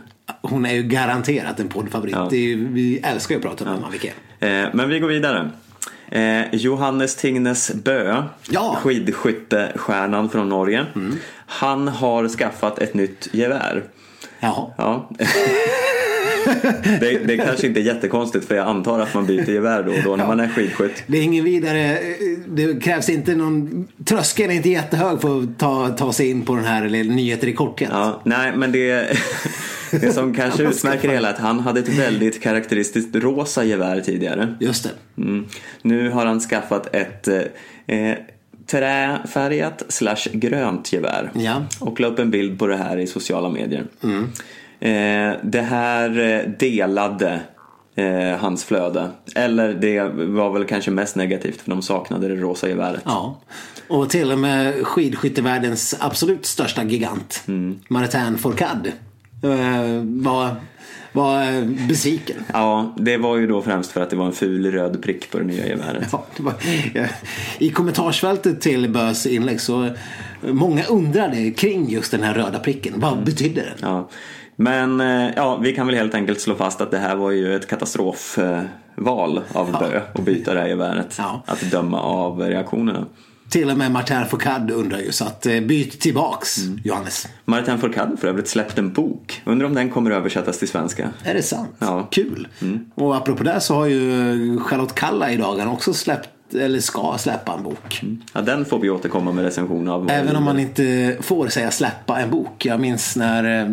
[0.41, 2.16] Hon är ju garanterat en poddfavorit.
[2.16, 2.30] Ja.
[2.32, 4.14] Ju, vi älskar ju att prata med Emma Wikén.
[4.39, 5.49] Eh, men vi går vidare.
[6.12, 8.70] Eh, Johannes Tingnes Bö, Ja.
[8.70, 8.76] Mm.
[8.82, 10.86] skidskyttestjärnan från Norge.
[11.47, 13.84] Han har skaffat ett nytt gevär.
[14.39, 14.72] Jaha.
[14.78, 15.10] Ja.
[17.00, 20.04] det, det kanske inte är jättekonstigt för jag antar att man byter gevär då och
[20.04, 21.04] då när man är skidskytt.
[21.08, 22.00] Det är ingen vidare,
[22.48, 26.56] det krävs inte någon, tröskeln är inte jättehög för att ta, ta sig in på
[26.56, 27.89] den här eller nyheter i korthet.
[27.93, 29.18] Ja, nej, men det,
[29.91, 34.02] det som kanske utmärker det hela är att han hade ett väldigt karaktäristiskt rosa gevär
[34.02, 34.56] tidigare.
[34.60, 35.22] Just det.
[35.22, 35.46] Mm.
[35.82, 37.28] Nu har han skaffat ett
[37.88, 38.14] eh,
[38.68, 41.32] träfärgat slash grönt gevär.
[41.34, 41.66] Ja.
[41.80, 43.86] Och la upp en bild på det här i sociala medier.
[44.04, 44.22] Eh,
[45.44, 47.40] det här eh, delade
[47.96, 49.10] eh, hans flöde.
[49.36, 53.02] Eller det var väl kanske mest negativt för de saknade det rosa geväret.
[53.06, 53.40] Ja.
[53.88, 57.80] Och till och med skidskyttevärldens absolut största gigant, Mm.
[57.88, 58.90] Martin Fourcade,
[59.44, 60.56] eh, var,
[61.12, 62.36] var besviken.
[62.54, 65.38] Ja, det var ju då främst för att det var en ful röd prick på
[65.38, 66.08] det nya geväret.
[66.12, 66.54] Ja, var.
[67.58, 69.90] I kommentarsfältet till Bös inlägg så
[70.42, 72.94] många undrade kring just den här röda pricken.
[72.98, 73.26] Vad Mm.
[73.26, 73.78] betydde den?
[73.82, 74.10] Ja.
[74.56, 77.56] Men eh, ja, vi kan väl helt enkelt slå fast att det här var ju
[77.56, 81.16] ett katastrofval av Bö att byta det här geväret.
[81.18, 81.43] Ja.
[81.45, 83.06] Att döma av reaktionerna.
[83.49, 86.80] Till och med Martin Fourcade undrar ju så att eh, byt tillbaks Mm.
[86.84, 87.28] Johannes.
[87.45, 89.41] Martin Fourcade för övrigt släppt en bok.
[89.45, 91.10] Undrar om den kommer översättas till svenska.
[91.24, 91.76] Är det sant?
[91.80, 91.93] Ja.
[91.93, 92.06] Mm.
[92.12, 92.47] Kul.
[92.95, 97.53] Och apropå det så har ju Charlotte Kalla i dagarna också släppt eller ska släppa
[97.53, 98.01] en bok.
[98.34, 100.12] Ja, den får vi återkomma med recension av.
[100.12, 102.66] Även om man inte får säga släppa en bok.
[102.66, 103.72] Jag minns när eh,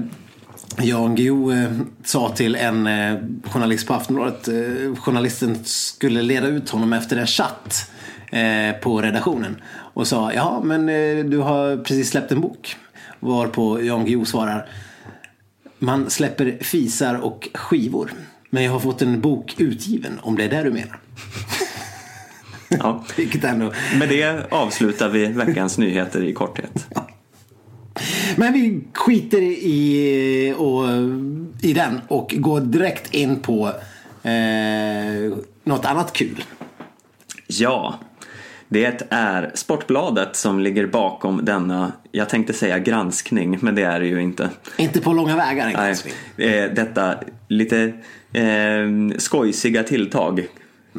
[0.78, 1.70] Jan Guillou eh,
[2.04, 7.26] sa till en eh, journalist på Aftonbladet, eh, journalisten skulle leda ut honom efter en
[7.26, 7.90] chatt
[8.30, 9.62] eh, på redaktionen.
[9.72, 12.76] Och sa, ja men eh, du har precis släppt en bok.
[13.20, 14.68] Varpå Jan Guillou svarar,
[15.78, 18.12] man släpper fisar och skivor.
[18.50, 21.00] Men jag har fått en bok utgiven om det är det du menar.
[22.68, 23.04] Ja.
[23.16, 26.86] Vilket ändå Med det avslutar vi veckans nyheter i korthet.
[28.36, 30.84] Men vi skiter i, och,
[31.62, 33.66] i den och går direkt in på
[34.22, 36.44] eh, något annat kul.
[37.46, 37.98] Ja,
[38.68, 44.06] det är Sportbladet som ligger bakom denna, jag tänkte säga granskning, men det är det
[44.06, 44.50] ju inte.
[44.76, 46.14] Inte på långa vägar en Nej, granskning.
[46.36, 47.14] eh, detta
[47.48, 47.92] lite
[48.32, 50.46] eh, skojsiga tilltag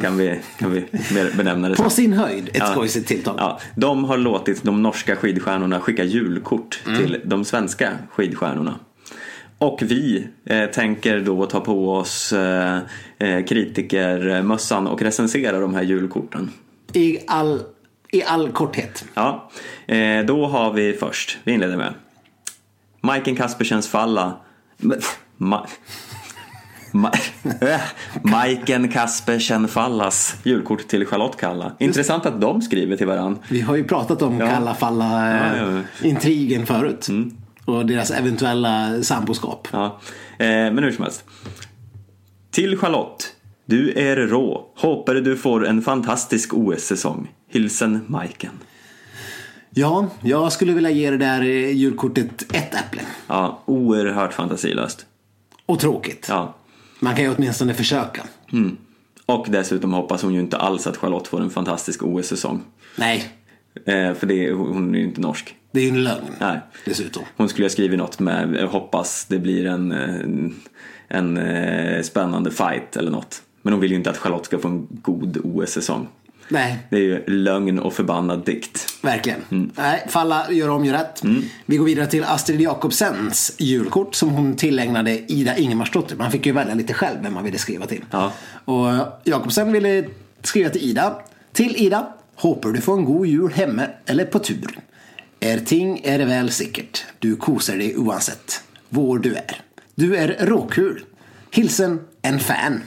[0.01, 0.79] kan vi, kan vi
[1.13, 1.91] mer benämna det På som.
[1.91, 2.65] sin höjd ett Ja.
[2.67, 3.35] skojsigt tilltag.
[3.37, 6.97] Ja, de har låtit de norska skidstjärnorna skicka julkort Mm.
[6.99, 8.75] till de svenska skidstjärnorna.
[9.57, 12.77] Och vi eh, tänker då ta på oss eh,
[13.19, 16.49] eh, kritikermössan och recensera de här julkorten.
[16.93, 17.61] I all
[18.11, 19.05] i all korthet.
[19.13, 19.49] Ja,
[19.87, 21.93] eh, då har vi först, vi inleder med
[23.01, 24.33] Majken Kaspersens falla.
[25.37, 25.67] Ma,
[28.21, 31.71] Majken Kaspersen Fallas julkort till Charlotte Kalla.
[31.79, 33.41] Intressant att de skriver till varandra.
[33.49, 34.47] Vi har ju pratat om Ja.
[34.47, 37.07] Kalla Falla eh, Ja, ja, intrigen förut.
[37.65, 39.67] Och deras eventuella samboskap.
[39.71, 39.99] Ja,
[40.37, 41.23] eh, men hur som helst.
[42.51, 43.29] Till Charlotte.
[43.65, 44.65] Du är rå.
[44.75, 47.31] Hoppas du får en fantastisk OS-säsong.
[47.49, 48.51] Hilsen Majken.
[49.69, 53.01] Ja, jag skulle vilja ge det där eh, julkortet ett äpple.
[53.27, 55.05] Ja, oerhört fantasilöst.
[55.65, 56.25] Och tråkigt.
[56.29, 56.55] Ja.
[57.03, 58.23] Man kan ju åtminstone försöka.
[58.51, 58.77] Mm.
[59.25, 62.61] Och dessutom hoppas hon ju inte alls att Charlotte får en fantastisk OS-säsong.
[62.95, 63.31] Nej,
[63.85, 65.55] Eh, för det, hon är ju inte norsk.
[65.71, 66.35] det är ju en lögn.
[66.39, 66.59] Nej.
[66.85, 67.23] Dessutom.
[67.37, 70.51] Hon skulle ha skrivit något med hoppas det blir en, eh,
[71.07, 73.41] en eh, spännande fight eller något.
[73.61, 76.07] Men hon vill ju inte att Charlotte ska få en god OS-säsong.
[76.53, 78.87] Nej, Det är ju lögn och förbannad dikt.
[79.01, 79.39] verkligen.
[79.51, 79.71] Mm.
[79.77, 81.21] Nej, falla, gör om, gör rätt.
[81.65, 86.15] Vi går vidare till Astrid Jakobsens julkort som hon tillägnade Ida Ingemarsdotter.
[86.15, 88.05] Man fick ju välja lite själv vem man ville skriva till.
[88.11, 88.31] Ja.
[88.65, 88.87] Och
[89.23, 90.05] Jakobsen ville
[90.43, 91.21] skriva till Ida.
[91.53, 92.13] Till Ida.
[92.35, 94.79] Hoppas du får en god jul hemma eller på tur.
[95.39, 97.05] Är ting är väl säkert.
[97.19, 99.61] Du kosar dig oavsett var du är.
[99.95, 101.03] Du är råkul.
[101.51, 102.81] Hilsen en fan.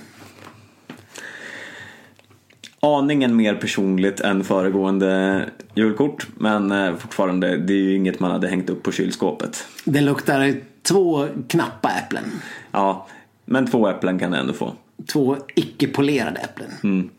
[2.81, 6.27] Aningen mer personligt än föregående julkort.
[6.37, 9.67] Men eh, fortfarande, det är ju inget man hade hängt upp på kylskåpet.
[9.85, 12.25] Det luktar två knappa äpplen.
[12.73, 13.09] Ja,
[13.45, 14.73] men två äpplen kan du ändå få.
[15.07, 16.71] Två icke-polerade äpplen.
[16.83, 17.11] Mm.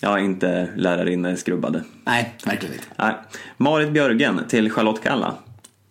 [0.00, 1.84] Ja, inte lärarinne skrubbade.
[2.04, 2.86] Nej, verkligen inte.
[2.96, 3.14] Nej.
[3.56, 5.34] Marit Björgen till Charlotte Kalla.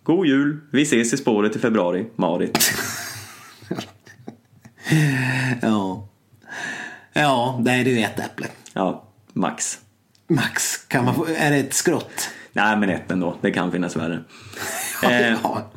[0.02, 2.58] God jul, vi ses i spåret i februari, Marit.
[5.62, 6.08] Ja.
[7.12, 8.46] Ja, nej det är ju ett äpple.
[8.72, 9.07] Ja,
[9.38, 9.78] max.
[10.28, 12.28] Max, kan man få, är det ett skrott?
[12.52, 13.36] Nej, men ett ändå.
[13.40, 14.20] Det kan finnas värre.
[15.02, 15.70] Eh, Ja.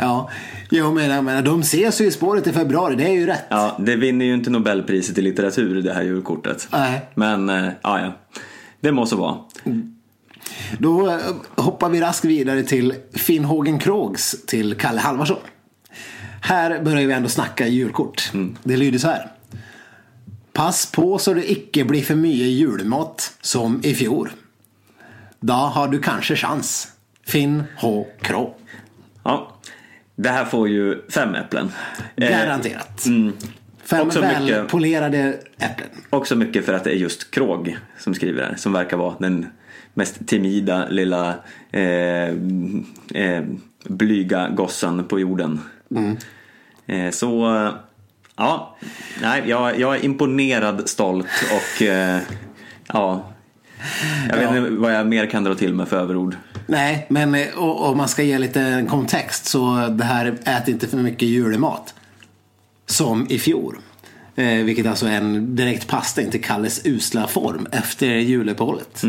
[0.00, 0.30] Ja,
[0.70, 3.44] jag menar, menar, de ses ju i spåret i februari, det är ju rätt.
[3.48, 6.68] ja, det vinner ju inte Nobelpriset i litteratur det här julkortet.
[6.72, 7.00] Nej.
[7.14, 8.12] Men, eh, ja, ja.
[8.80, 9.36] Det måste vara.
[10.78, 11.18] Då eh,
[11.56, 15.38] hoppar vi raskt vidare till Finn Hågen Krogs till Kalle Halvarsson.
[16.40, 18.30] Här börjar vi ändå snacka julkort.
[18.64, 19.32] Det lyder så här.
[20.56, 24.30] Pass på så det icke blir för mycket julmat som i fjol.
[25.40, 26.92] Då har du kanske chans.
[27.26, 28.06] Finn H.
[28.20, 28.54] Krog.
[29.22, 29.56] Ja.
[30.14, 31.72] Det här får ju fem äpplen.
[32.16, 33.06] Eh, Garanterat.
[33.82, 35.88] Fem Också välpolerade äpplen.
[36.10, 39.14] Också mycket för att det är just Krog som skriver det här, som verkar vara
[39.18, 39.46] den
[39.94, 41.34] mest timida lilla
[41.72, 42.28] eh,
[43.14, 43.44] eh,
[43.84, 45.60] blyga gossen på jorden.
[46.86, 47.68] Eh, så,
[48.36, 48.76] ja,
[49.22, 52.18] nej, jag, jag är imponerad, stolt och eh,
[52.92, 53.32] ja,
[54.28, 54.56] jag vet Ja.
[54.58, 56.36] inte vad jag mer kan dra till med för överord.
[56.66, 60.96] Nej, men eh, om man ska ge lite kontext så det här ät inte för
[60.96, 61.94] mycket julemat.
[62.86, 63.76] Som i fjol.
[64.36, 69.02] Eh, vilket alltså är en direkt passning till Kalles usla form efter juluppehållet.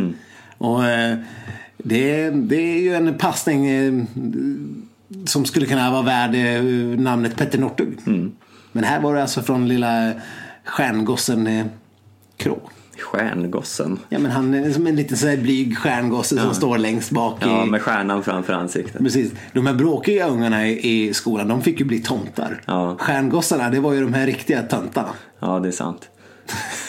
[0.57, 1.17] Och eh,
[1.77, 4.03] det, det är ju en passning eh,
[5.25, 6.63] som skulle kunna vara värd eh,
[6.99, 7.97] namnet Petter Northug.
[8.71, 10.13] Men här var det alltså från lilla
[10.65, 11.65] stjärngossen eh,
[12.37, 12.59] Krå.
[12.99, 13.99] Stjärngossen.
[14.09, 17.37] Ja men han är som en liten sån här blyg stjärngosse som står längst bak
[17.41, 17.69] Ja, i...
[17.69, 18.97] med stjärnan framför ansiktet.
[18.97, 19.31] Precis.
[19.53, 22.61] De här bråkiga ungarna i, i skolan, de fick ju bli tomtar.
[22.65, 22.95] Ja.
[22.99, 25.09] Stjärngossarna, det var ju de här riktiga töntarna.
[25.39, 26.09] Ja, det är sant.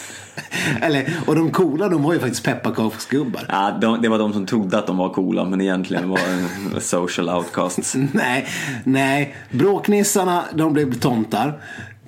[0.83, 3.43] Eller, och de coola, de var ju faktiskt pepparkaksgubbar.
[3.49, 6.21] Ja, de, det var de som trodde att de var coola men egentligen var
[6.81, 7.95] social outcasts.
[8.13, 8.47] Nej,
[8.85, 9.35] nej.
[9.51, 11.61] Bråknissarna, de blev tomtar.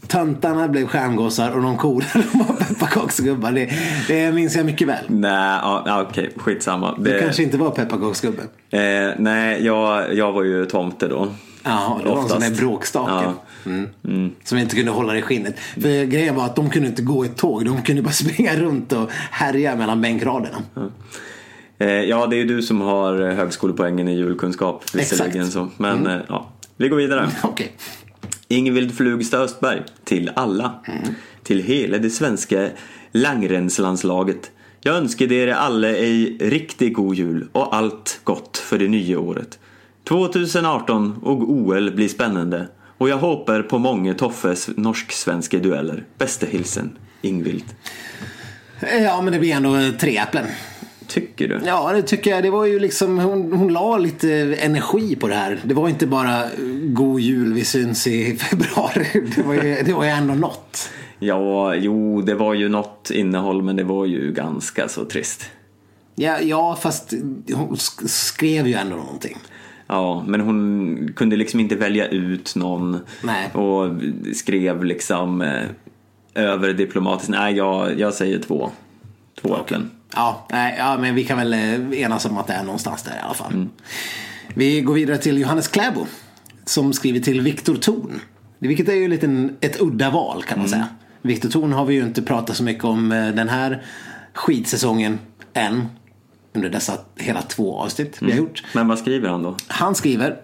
[0.06, 3.52] Töntarna blev stjärngossar och de coola, de var pepparkaksgubbar.
[3.52, 3.70] Det,
[4.08, 5.04] det minns jag mycket väl.
[5.06, 6.94] Nej, ja, okej, skitsamma.
[6.98, 8.42] Du Det, kanske inte var pepparkaksgubbe?
[8.70, 11.28] eh, nej, jag, jag var ju tomte då.
[11.62, 13.12] Ja, det var en sån där bråkstake.
[13.24, 13.34] Ja.
[13.66, 14.30] Mm.
[14.44, 15.58] Som inte kunde hålla i skinnet.
[15.58, 17.64] För grejen var att de kunde inte gå i tåg.
[17.64, 20.62] De kunde bara springa runt och härja mellan bänkraderna.
[21.78, 25.40] Eh, ja, det är ju du som har eh, högskolepoängen i julkunskap visserligen.
[25.40, 25.52] Exakt.
[25.52, 25.68] Så.
[25.76, 27.30] Men eh, ja, vi går vidare.
[27.42, 27.72] Okej.
[28.48, 30.74] Ingvild Flugstad Östberg, till alla.
[31.42, 32.68] Till hela det svenska
[33.12, 34.50] langrennslandslaget.
[34.80, 39.58] Jag önskar er alla en riktigt god jul och allt gott för det nya året.
[40.08, 42.68] 2018 och OL blir spännande
[43.00, 46.04] och jag hoppas på många Toffes norsk-svenska dueller.
[46.18, 47.64] Bästa hilsen, Ingvild.
[49.04, 50.46] Ja, men det blir ändå tre äpplen.
[51.06, 51.60] Tycker du?
[51.66, 52.42] Ja, det tycker jag.
[52.42, 55.60] Det var ju liksom, hon, hon la lite energi på det här.
[55.64, 56.50] Det var inte bara eh,
[56.84, 59.06] god jul, vi syns i februari.
[59.36, 60.90] Det var ju, det var ju ändå något.
[61.18, 65.50] Ja, jo, det var ju något innehåll men det var ju ganska så trist.
[66.14, 67.12] Ja, ja, fast
[67.54, 69.36] hon sk- skrev ju ändå någonting.
[69.92, 73.50] Ja, men hon kunde liksom inte välja ut någon Nej.
[73.52, 73.90] och
[74.34, 75.62] skrev liksom eh,
[76.34, 77.30] över diplomatiskt.
[77.30, 78.70] Nej, jag, jag säger två.
[79.42, 79.90] Två äpplen.
[80.14, 83.12] Ja, nej, ja, men vi kan väl eh, enas om att det är någonstans där
[83.16, 83.52] i alla fall.
[83.52, 83.68] Mm.
[84.54, 86.06] Vi går vidare till Johannes Kläbo.
[86.64, 88.20] Som skriver till Viktor Thorn.
[88.58, 90.70] Vilket är ju lite ett udda val kan man Mm.
[90.70, 90.88] säga.
[91.22, 93.82] Viktor Thorn har vi ju inte pratat så mycket om eh, den här
[94.34, 95.18] skidsäsongen
[95.54, 95.86] än.
[96.54, 98.44] Under dessa hela två avsnitt vi har Mm.
[98.44, 98.64] gjort.
[98.74, 99.56] Men vad skriver han då?
[99.66, 100.36] Han skriver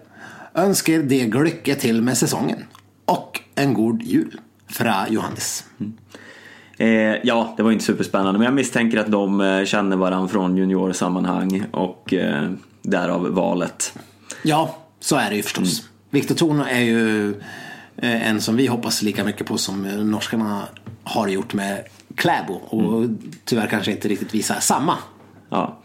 [0.53, 2.63] Önskar det glycke till med säsongen.
[3.05, 4.39] Och en god jul.
[4.69, 5.63] Fra Johannes.
[6.77, 6.87] Eh,
[7.23, 11.65] ja, det var inte superspännande men jag misstänker att de eh, känner varandra från juniorsammanhang
[11.71, 12.49] och eh,
[12.81, 13.93] därav valet.
[14.43, 15.79] Ja, så är det ju förstås.
[15.79, 15.91] Mm.
[16.09, 17.29] Viktor Thorn är ju
[17.97, 20.63] eh, en som vi hoppas lika mycket på som eh, norskarna
[21.03, 21.83] har gjort med
[22.15, 22.53] Kläbo.
[22.53, 23.17] Och Mm.
[23.45, 24.93] tyvärr kanske inte riktigt visar samma.
[25.49, 25.79] Ja.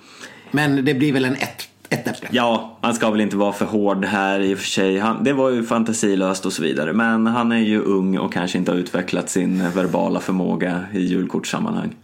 [0.53, 2.29] Men det blir väl en ett, ett äpple.
[2.31, 4.99] Ja, han ska väl inte vara för hård här i och för sig.
[4.99, 6.93] Han, det var ju fantasilöst och så vidare.
[6.93, 11.95] Men han är ju ung och kanske inte har utvecklat sin verbala förmåga i julkortssammanhang.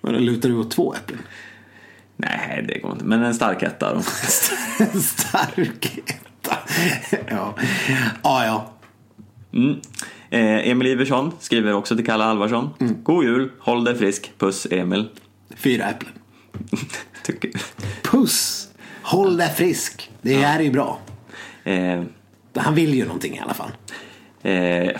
[0.00, 1.20] Och då lutar du åt två äpplen.
[2.16, 3.04] Nej, det går inte.
[3.04, 4.00] Men en stark etta då.
[4.78, 6.56] En stark etta.
[7.28, 7.54] ja.
[8.22, 8.72] ja, ja.
[9.52, 9.80] Mm.
[10.30, 12.70] Eh, Emil Iversson skriver också till Kalle Alvarsson.
[13.02, 15.08] God jul, håll dig frisk, puss Emil.
[15.56, 16.12] Fyra äpplen.
[18.02, 18.68] Puss!
[19.02, 20.10] Håll dig frisk.
[20.22, 20.98] Det här är ju bra.
[21.64, 22.02] Eh,
[22.56, 23.70] Han vill ju någonting i alla fall.
[24.42, 24.92] eh, ja.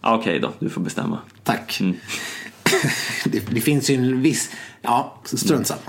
[0.00, 1.18] Okej då, du får bestämma.
[1.44, 1.80] Tack.
[3.24, 4.50] det, det finns ju en viss...
[4.82, 5.80] Ja, strunt samma.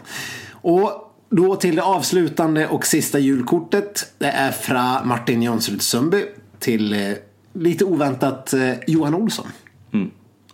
[0.51, 4.13] Och då till det avslutande och sista julkortet.
[4.17, 6.25] Det är från Martin Jonsrud Sundby
[6.59, 7.13] till eh,
[7.53, 9.47] lite oväntat eh, Johan Olsson.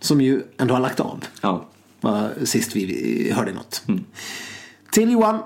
[0.00, 1.24] Som ju ändå har lagt av.
[1.40, 1.68] Ja.
[2.08, 3.82] Var sist vi hörde något.
[4.90, 5.42] Till Johan.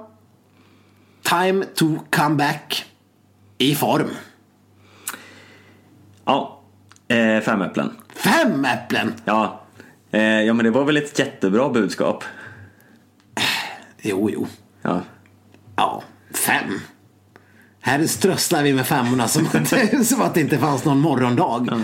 [1.22, 2.84] Time to come back.
[3.58, 4.10] I form.
[6.24, 6.62] Ja,
[7.08, 7.90] eh, fem äpplen.
[8.14, 9.14] Fem äpplen!
[9.24, 9.62] Ja.
[10.10, 12.24] Eh, ja, men det var väl ett jättebra budskap.
[14.02, 14.46] Jo, jo.
[14.82, 15.02] Ja.
[15.76, 16.02] Ja,
[16.34, 16.80] fem.
[17.80, 21.66] Här strösslar vi med femmorna som att, som att det inte fanns någon morgondag.
[21.70, 21.80] Ja,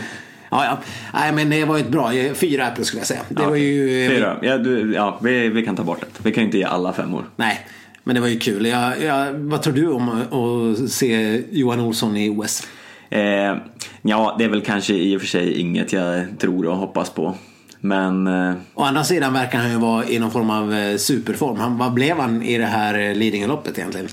[0.50, 0.78] ja.
[1.14, 2.12] Nej, men det var ett bra.
[2.34, 3.20] Fyra äpplen skulle jag säga.
[3.28, 4.08] Det var ju...
[4.08, 4.36] Fyra.
[4.42, 6.06] Ja, du, ja vi, vi kan ta bort det.
[6.22, 7.24] Vi kan ju inte ge alla femmor.
[7.36, 7.66] Nej,
[8.04, 8.66] men det var ju kul.
[8.66, 12.66] Jag, jag, vad tror du om att se Johan Olsson i OS?
[13.10, 13.56] Eh,
[14.02, 17.34] ja, det är väl kanske i och för sig inget jag tror och hoppas på.
[17.80, 21.56] Men eh, Å andra sidan verkar han ju vara i någon form av eh, superform.
[21.56, 24.08] Han, vad blev han i det här eh, Lidingöloppet egentligen?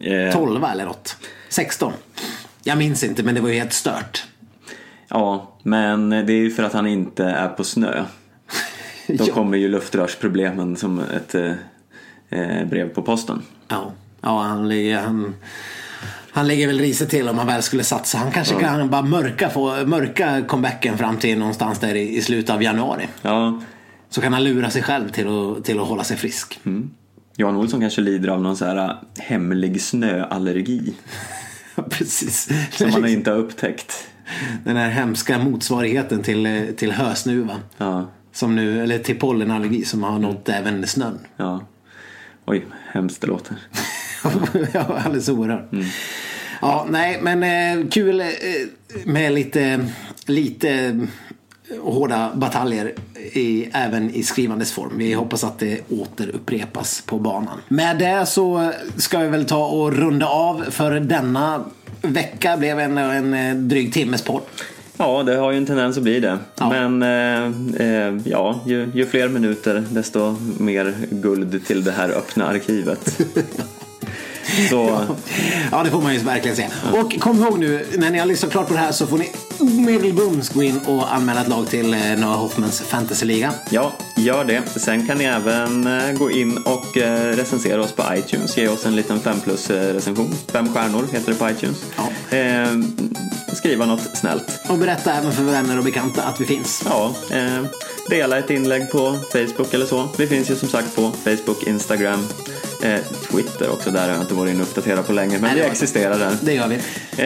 [0.00, 1.16] eh, 12 eller något?
[1.48, 1.92] 16?
[2.62, 4.24] Jag minns inte, men det var ju helt stört.
[5.08, 8.04] Ja, men det är ju för att han inte är på snö.
[9.06, 9.34] Då Ja.
[9.34, 11.52] kommer ju luftrörsproblemen som ett eh,
[12.28, 13.42] eh, brev på posten.
[13.68, 15.34] Ja, ja han, ligger, han,
[16.32, 18.18] han lägger väl riset till om han väl skulle satsa.
[18.18, 22.50] Han kanske kan bara mörka, få, mörka comebacken fram till någonstans där i, i slutet
[22.54, 23.08] av januari.
[23.22, 23.60] Ja,
[24.10, 26.60] Så kan han lura sig själv till att, till att hålla sig frisk.
[27.36, 30.94] Johan Olsson kanske lider av någon så här eh, hemlig snöallergi.
[31.90, 32.48] Precis.
[32.70, 33.92] Som man inte har upptäckt.
[34.64, 37.56] Den här hemska motsvarigheten till, eh, till hösnuva.
[37.78, 41.18] Ja, Som nu, eller till pollenallergi som har nått även snön.
[41.36, 41.60] ja.
[42.44, 43.56] Oj, hemskt det låter.
[44.72, 45.70] ja, alldeles oerhört.
[46.60, 48.26] Ja, nej, men eh, kul eh,
[49.04, 49.86] med lite,
[50.26, 51.00] lite
[51.82, 52.92] hårda bataljer
[53.32, 54.92] i, även i skrivandes form.
[54.96, 57.58] Vi hoppas att det återupprepas på banan.
[57.68, 61.64] Med det så ska vi väl ta och runda av för denna
[62.02, 62.56] vecka.
[62.56, 64.42] blev en, en eh, dryg timmes podd.
[64.96, 66.38] Ja, det har ju en tendens att bli det.
[66.58, 66.70] Ja.
[66.70, 72.46] Men eh, eh, ja, ju, ju fler minuter desto mer guld till det här öppna
[72.46, 73.20] arkivet.
[74.70, 75.00] Så
[75.72, 76.68] Ja, det får man ju verkligen säga.
[76.92, 79.30] Och kom ihåg nu, när ni har lyssnat klart på det här så får ni
[79.58, 83.52] omedelbums gå in och anmäla ett lag till eh, Noah Hoffmans fantasyliga.
[83.70, 84.62] ja, gör det.
[84.76, 88.56] Sen kan ni även eh, gå in och eh, recensera oss på iTunes.
[88.56, 90.34] Ge oss en liten 5 plus recension.
[90.52, 91.84] Fem stjärnor heter det på iTunes.
[91.96, 92.36] Ja.
[92.36, 92.68] Eh,
[93.54, 94.60] skriva något snällt.
[94.68, 96.82] Och berätta även för vänner och bekanta att vi finns.
[96.84, 97.64] Ja, eh,
[98.08, 100.08] dela ett inlägg på Facebook eller så.
[100.18, 102.28] Vi finns ju som sagt på Facebook, Instagram,
[102.82, 103.00] eh,
[103.30, 103.90] Twitter också.
[103.90, 105.32] Där har jag inte varit inne och uppdaterat på länge.
[105.32, 106.36] Men Nej, det var- existerar där.
[106.40, 106.74] Det gör vi.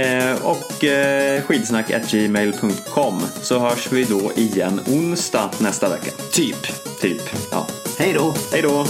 [0.00, 6.10] Eh, och eh, skidsnack.gmail.com så hörs vi då igen onsdag nästa vecka.
[6.32, 6.66] Typ.
[7.00, 7.22] Typ.
[7.50, 7.66] Ja.
[7.98, 8.34] Hej då.
[8.52, 8.86] Hej då!